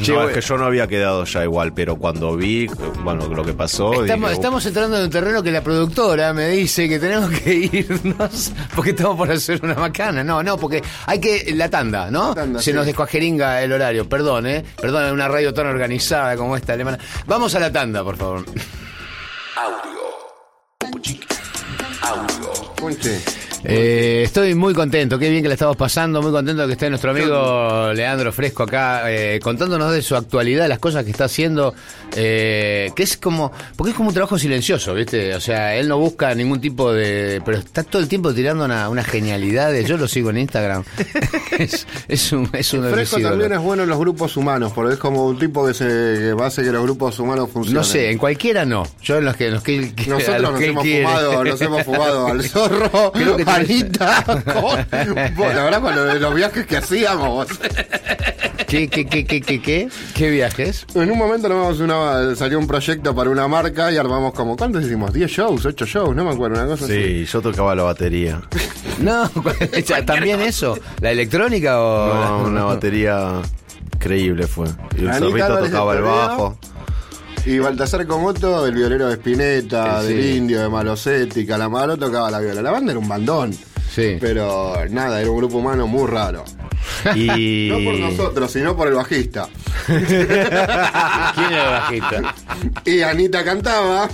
[0.00, 2.66] Che, no, es que yo no había quedado ya igual, pero cuando vi,
[3.02, 4.02] bueno, lo que pasó.
[4.02, 7.54] Estamos, dije, estamos entrando en un terreno que la productora me dice que tenemos que
[7.72, 10.24] irnos porque estamos por hacer una macana.
[10.24, 11.52] No, no, porque hay que.
[11.54, 12.34] La tanda, ¿no?
[12.34, 12.72] Tanda, Se sí.
[12.72, 14.08] nos descuajeringa el horario.
[14.08, 14.64] Perdón, ¿eh?
[14.80, 16.98] Perdón, en una radio tan organizada como esta alemana.
[17.26, 18.44] Vamos a la tanda, por favor.
[22.80, 23.20] Conche.
[23.64, 26.88] Eh, estoy muy contento, qué bien que la estamos pasando, muy contento de que esté
[26.88, 31.74] nuestro amigo Leandro Fresco acá eh, contándonos de su actualidad, las cosas que está haciendo,
[32.16, 35.34] eh, que es como, porque es como un trabajo silencioso, ¿viste?
[35.34, 38.88] O sea, él no busca ningún tipo de, pero está todo el tiempo tirando una,
[38.88, 40.82] unas genialidades, yo lo sigo en Instagram,
[41.58, 44.98] es, es un, es mis Fresco también es bueno en los grupos humanos, porque es
[44.98, 47.80] como un tipo que se que hace que los grupos humanos funcionen.
[47.80, 50.50] No sé, en cualquiera no, yo en los que, en los que a Nosotros los
[50.50, 51.04] nos que hemos, quiere.
[51.06, 54.86] fumado, nos hemos fumado al zorro, Creo que Anita, con-
[55.54, 57.46] la verdad, con lo de los viajes que hacíamos.
[58.66, 59.88] ¿Qué, qué, qué, qué, qué, qué?
[60.14, 60.86] ¿Qué viajes?
[60.94, 64.84] En un momento armamos una, salió un proyecto para una marca y armamos como, ¿cuántos
[64.84, 65.12] hicimos?
[65.12, 65.66] ¿10 shows?
[65.66, 66.16] ¿8 shows?
[66.16, 66.94] No me acuerdo, una cosa así.
[66.94, 68.40] Sí, yo tocaba la batería.
[68.98, 69.28] No,
[70.06, 73.40] también eso, la electrónica o No, una batería
[73.94, 74.68] increíble fue.
[74.96, 76.58] Y el Anita zorrito tocaba el bajo.
[77.44, 80.08] Y Baltasar Comoto, el violero de Spinetta, Sí.
[80.14, 82.62] del Indio, de Malosetti, Calamaro, tocaba la viola.
[82.62, 83.52] La banda era un bandón.
[83.92, 84.16] Sí.
[84.20, 86.44] Pero nada, era un grupo humano muy raro.
[87.14, 87.68] Y.
[87.70, 89.48] No por nosotros, sino por el bajista.
[89.86, 91.70] ¿Quién era el
[92.00, 92.34] bajista?
[92.84, 94.08] Y Anita cantaba,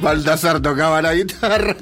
[0.00, 1.76] Baltasar tocaba la guitarra.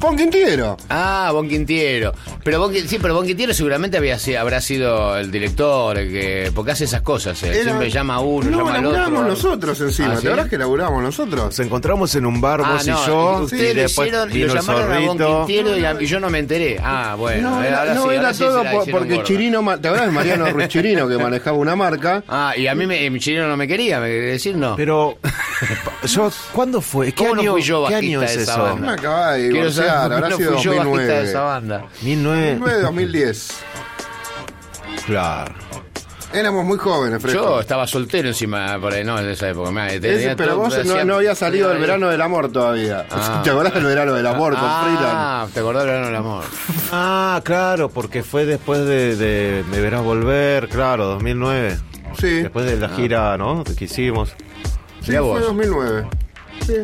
[0.00, 0.76] Pon Quintiero.
[0.88, 2.12] Ah, Bon Quintiero.
[2.42, 6.72] Pero Bon, sí, pero Bon Quintiero seguramente había, habrá sido el director, el que, porque
[6.72, 7.42] hace esas cosas.
[7.42, 7.48] eh.
[7.54, 9.22] Era- Siempre llama a uno, no, llama al otro.
[9.24, 10.12] nosotros encima.
[10.12, 10.26] Ah, ¿Te ¿sí?
[10.28, 11.44] acordás que laburábamos nosotros?
[11.44, 13.38] Nos encontramos en un bar, Ah, vos no, y yo.
[13.44, 15.18] ustedes y después hicieron, lo vino llamaron a Bon.
[15.18, 16.78] Quintiero y, a- y yo no me enteré.
[16.82, 17.50] Ah, bueno.
[17.50, 19.22] no, eh, ahora no, sí, era sí todo porque gorda.
[19.44, 22.22] Chirino, ¿te acuerdas de Mariano Ruiz Chirino que manejaba una marca?
[22.28, 24.74] Ah, y a mí me, mi chileno no me quería, me quería decir no.
[24.76, 25.18] Pero.
[26.52, 27.12] ¿Cuándo fue?
[27.12, 28.62] ¿Qué ¿Cómo no año, fui yo ¿qué año de es esa eso?
[28.62, 28.86] banda?
[28.86, 31.28] Me acababa de Quiero divorciar, habrá no sido fui yo bajista de 2009.
[31.28, 31.84] esa banda.
[32.00, 32.46] 19.
[32.54, 33.48] 2009, 2010.
[35.06, 35.54] Claro.
[36.34, 37.40] Éramos muy jóvenes, Fresco.
[37.42, 39.70] Yo estaba soltero encima por ahí, no, en esa época.
[39.70, 43.06] me- tenía Ese- pero todo- vos no, no había salido el verano del amor todavía.
[43.10, 43.40] Ah.
[43.44, 45.02] ¿Te acordás del verano del amor con Freeland?
[45.16, 46.44] Ah, te acordás del verano del amor.
[46.92, 51.78] Ah, claro, porque fue después de, de Me Verás Volver, claro, 2009.
[52.18, 52.42] Sí.
[52.42, 53.64] Después de la gira, ¿no?
[53.64, 54.34] Que hicimos.
[55.00, 55.40] Sí, fue vos.
[55.40, 56.06] 2009.
[56.66, 56.74] Sí.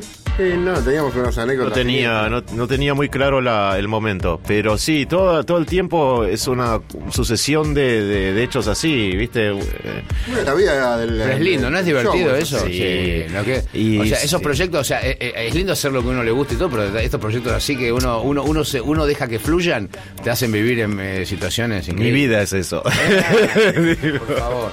[0.41, 1.69] Sí, no, teníamos unas anécdotas.
[1.71, 5.67] No tenía, no, no tenía muy claro la- el momento, pero sí, todo, todo el
[5.67, 6.81] tiempo es una
[7.11, 9.51] sucesión de, de- de hechos así, ¿viste?
[9.51, 11.19] Eh, Bueno, La vida del.
[11.19, 12.59] Pero es lindo, ¿no es divertido show, eso?
[12.61, 13.25] Sí.
[13.33, 14.45] lo que- Y o sea, esos sí.
[14.45, 16.71] proyectos, o sea, eh, eh, es lindo hacer lo que uno le gusta y todo,
[16.71, 19.89] pero estos proyectos así que uno uno uno se, uno deja que fluyan,
[20.25, 22.15] te hacen vivir en eh, situaciones mi increíbles.
[22.29, 22.83] vida es eso.
[22.83, 24.71] Por favor.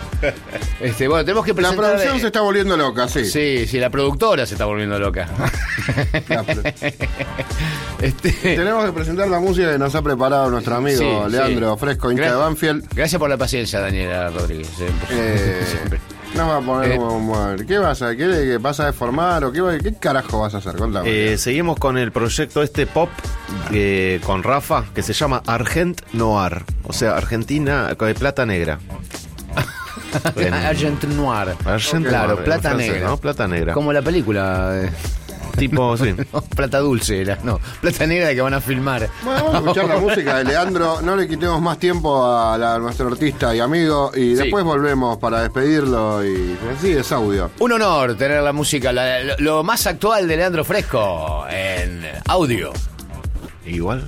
[0.80, 1.85] Este, bueno, tenemos que La presentar...
[1.85, 3.26] producción eh, se está volviendo loca, sí.
[3.26, 5.27] Sí, sí, la productora se está volviendo loca.
[8.01, 11.79] Este, Tenemos que presentar la música que nos ha preparado nuestro amigo Sí, Leandro sí.
[11.79, 12.45] Fresco, hincha de Gracias.
[12.47, 12.88] Banfield.
[12.93, 14.67] Gracias por la paciencia, Daniela Rodríguez.
[14.67, 15.07] siempre.
[15.11, 15.99] Eh, Siempre.
[16.35, 16.97] nos va a poner Eh.
[16.97, 20.53] como- ¿Qué vas a qué, qué vas a deformar o qué, va- qué carajo vas
[20.53, 20.75] a hacer?
[20.75, 21.34] Contame.
[21.34, 23.09] Eh, seguimos con el proyecto este pop
[23.71, 28.79] eh, con Rafa que se llama Argent Noir, o sea, Argentina de plata negra.
[30.35, 31.55] En- Argent Noir.
[31.65, 33.07] Argent claro, Noir, en plata francés, negra.
[33.09, 33.17] ¿no?
[33.17, 33.73] Plata negra.
[33.73, 34.89] Como la película.
[35.57, 36.13] Tipo, sí.
[36.34, 37.59] no, plata dulce era, no.
[37.81, 39.09] Plata negra que van a filmar.
[39.23, 41.01] Bueno, vamos a escuchar la música de Leandro.
[41.01, 44.11] No le quitemos más tiempo a, la- a nuestro artista y amigo.
[44.15, 44.35] Y Sí.
[44.35, 46.23] después volvemos para despedirlo.
[46.25, 47.49] Y sí, es audio.
[47.59, 52.71] Un honor tener la música, la- lo, lo más actual de Leandro Fresco en audio.
[53.65, 54.07] Igual.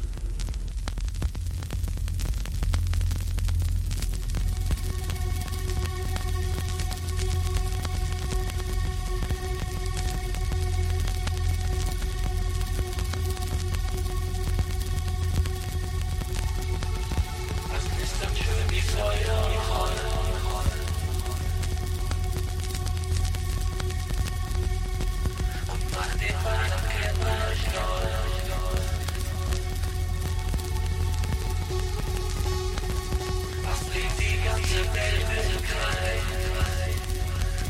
[34.93, 36.23] die Welt ist klein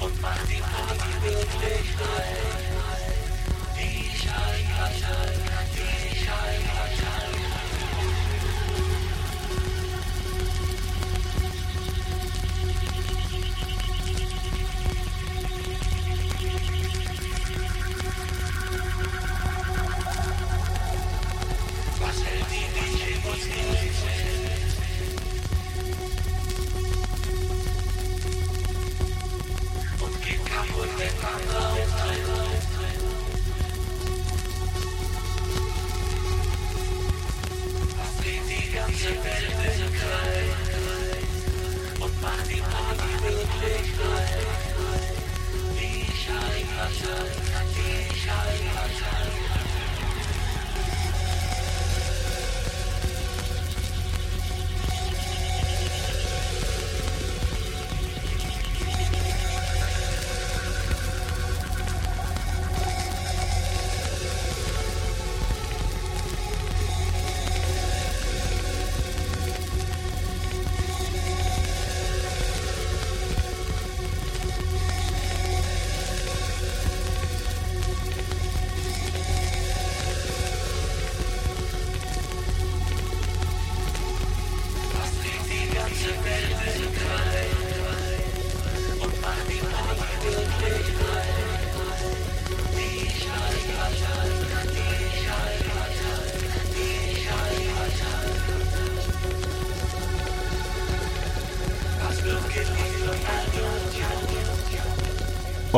[0.01, 2.68] und mach die Party wirklich rein.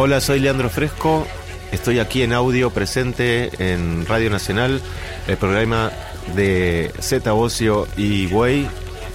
[0.03, 1.27] Hola, soy Leandro Fresco.
[1.71, 4.81] Estoy aquí en audio presente en Radio Nacional,
[5.27, 5.91] el programa
[6.35, 8.67] de Z Ocio y Güey.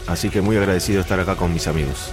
[0.07, 2.13] Así que muy agradecido de estar acá con mis amigos.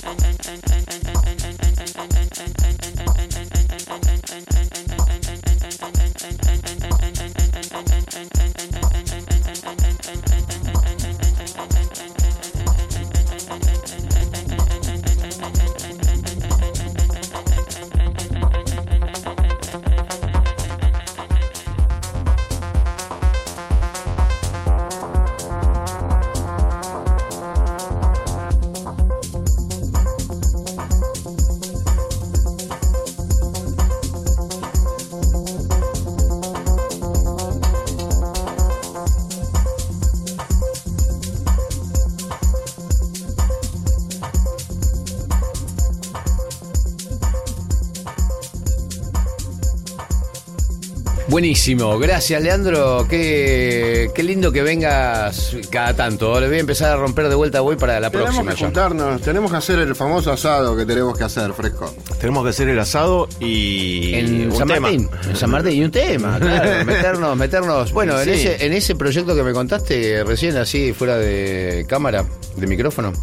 [51.31, 56.37] Buenísimo, gracias Leandro, qué, qué lindo que vengas cada tanto.
[56.41, 58.51] Le voy a empezar a romper de vuelta voy para la Tenemos próxima.
[58.51, 58.65] que ya.
[58.65, 61.95] juntarnos, tenemos que hacer el famoso asado que tenemos que hacer, fresco.
[62.19, 64.79] Tenemos que hacer el asado y En un San tema.
[64.89, 67.93] Martín, en San Martín, y un tema, claro, meternos, meternos.
[67.93, 72.25] Bueno, en, ese, en ese proyecto que me contaste recién, así fuera de cámara,
[72.57, 73.13] de micrófono,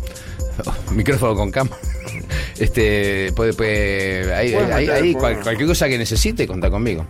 [0.92, 1.76] micrófono con cámara.
[2.58, 5.16] Este, puede, puede, ahí, Puedes ahí- meter, ahí puedes.
[5.36, 7.06] cual- cualquier cosa que necesite, contá conmigo.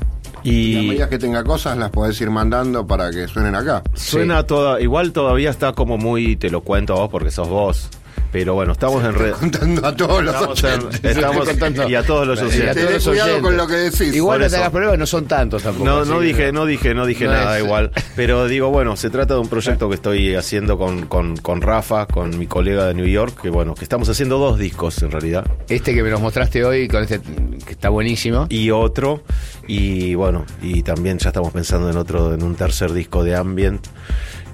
[0.48, 3.82] Y a Y medida que tenga cosas las podés ir mandando para que suenen acá.
[3.94, 7.88] suena toda, igual todavía está como muy, te lo cuento a vos porque sos vos.
[8.30, 9.32] Pero bueno, estamos en red.
[9.32, 11.05] Contando a todos los Estamos en- oyentes.
[11.16, 11.88] estamos- Estoy contando.
[11.90, 12.66] y a todos los Y a oyentes.
[12.74, 13.42] todos los Tenés cuidado oyentes.
[13.48, 14.14] con lo que decís.
[14.14, 15.84] Igual no te hagas problemas, no son tantos tampoco.
[15.86, 17.90] No, no que- dije, no dije, no dije No nada es- igual.
[18.16, 22.05] Pero digo, bueno, se trata de un proyecto que estoy haciendo con, con, con Rafa,
[22.06, 25.46] con mi colega de New York, que bueno, que estamos haciendo dos discos en realidad.
[25.70, 27.20] Este que me nos mostraste hoy, con este
[27.64, 28.46] que está buenísimo.
[28.50, 29.22] Y otro,
[29.66, 33.86] y bueno, y también ya estamos pensando en otro, en un tercer disco de Ambient.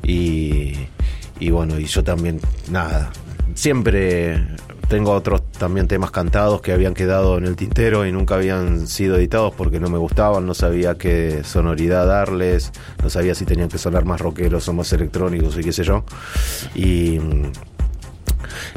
[0.02, 0.74] Y,
[1.40, 2.40] y bueno, y yo también,
[2.70, 3.10] nada,
[3.54, 4.46] siempre
[4.88, 9.16] tengo otros también temas cantados que habían quedado en el tintero y nunca habían sido
[9.16, 12.72] editados porque no me gustaban, no sabía qué sonoridad darles,
[13.02, 16.04] no sabía si tenían que sonar más rockeros o más electrónicos y qué sé yo.
[16.74, 17.18] Y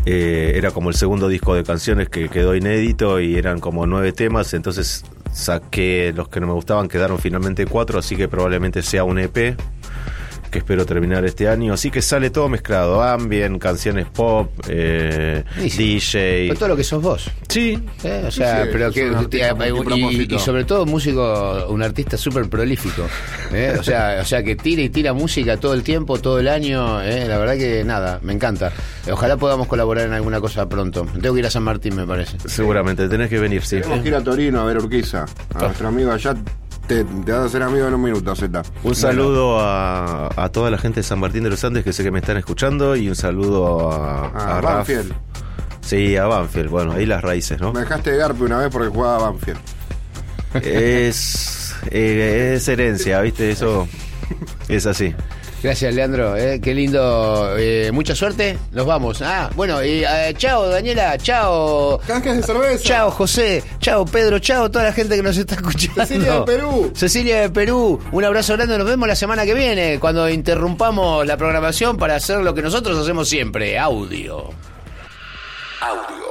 [0.05, 4.13] eh, era como el segundo disco de canciones que quedó inédito y eran como nueve
[4.13, 9.03] temas, entonces saqué los que no me gustaban, quedaron finalmente cuatro, así que probablemente sea
[9.03, 9.57] un EP
[10.49, 15.43] que espero terminar este año, así que sale todo mezclado, ambient, canciones pop, eh.
[15.57, 16.47] DJ.
[16.49, 17.29] Con todo lo que sos vos.
[17.47, 18.23] Sí, ¿eh?
[18.27, 22.49] O sea, Sí, pero que un artista y- y, sobre todo músico, un artista súper
[22.49, 23.03] prolífico.
[23.51, 23.75] ¿eh?
[23.79, 27.01] O sea, o sea que tira y tira música todo el tiempo, todo el año.
[27.01, 27.25] ¿eh?
[27.27, 28.71] La verdad que nada, me encanta.
[29.11, 31.05] Ojalá podamos colaborar en alguna cosa pronto.
[31.21, 32.37] Tengo que ir a San Martín, me parece.
[32.45, 33.77] seguramente tenés que venir, sí.
[33.77, 35.25] Tenemos que ir a Torino a ver Urquiza.
[35.55, 36.35] A nuestro amigo allá
[36.87, 38.61] te, te vas a hacer amigo en un minuto, Z.
[38.83, 42.03] Un saludo a, a toda la gente de San Martín de los Andes que sé
[42.03, 44.63] que me están escuchando y un saludo a, A Raf.
[44.87, 45.13] Banfield.
[45.81, 46.69] Sí, a Banfield.
[46.69, 47.71] Bueno, ahí las raíces, ¿no?
[47.73, 49.59] Me dejaste de Garpe una vez porque jugaba a Banfield.
[50.63, 53.51] es, eh, es herencia, ¿viste?
[53.51, 53.87] Eso
[54.67, 55.13] es así.
[55.63, 56.35] Gracias, Leandro.
[56.37, 56.59] ¿eh?
[56.61, 57.55] Qué lindo.
[57.57, 58.57] eh, mucha suerte.
[58.71, 59.21] Nos vamos.
[59.21, 61.17] Ah, bueno, y, eh, chao, Daniela.
[61.17, 61.99] Chao.
[62.05, 62.83] Canjes de cerveza.
[62.83, 63.63] Chao, José.
[63.79, 64.39] Chao, Pedro.
[64.39, 66.05] Chao, toda la gente que nos está escuchando.
[66.05, 66.91] Cecilia de Perú.
[66.95, 67.99] Cecilia de Perú.
[68.11, 68.77] Un abrazo grande.
[68.77, 72.97] Nos vemos la semana que viene cuando interrumpamos la programación para hacer lo que nosotros
[72.97, 74.49] hacemos siempre: audio.
[75.81, 76.26] Audio.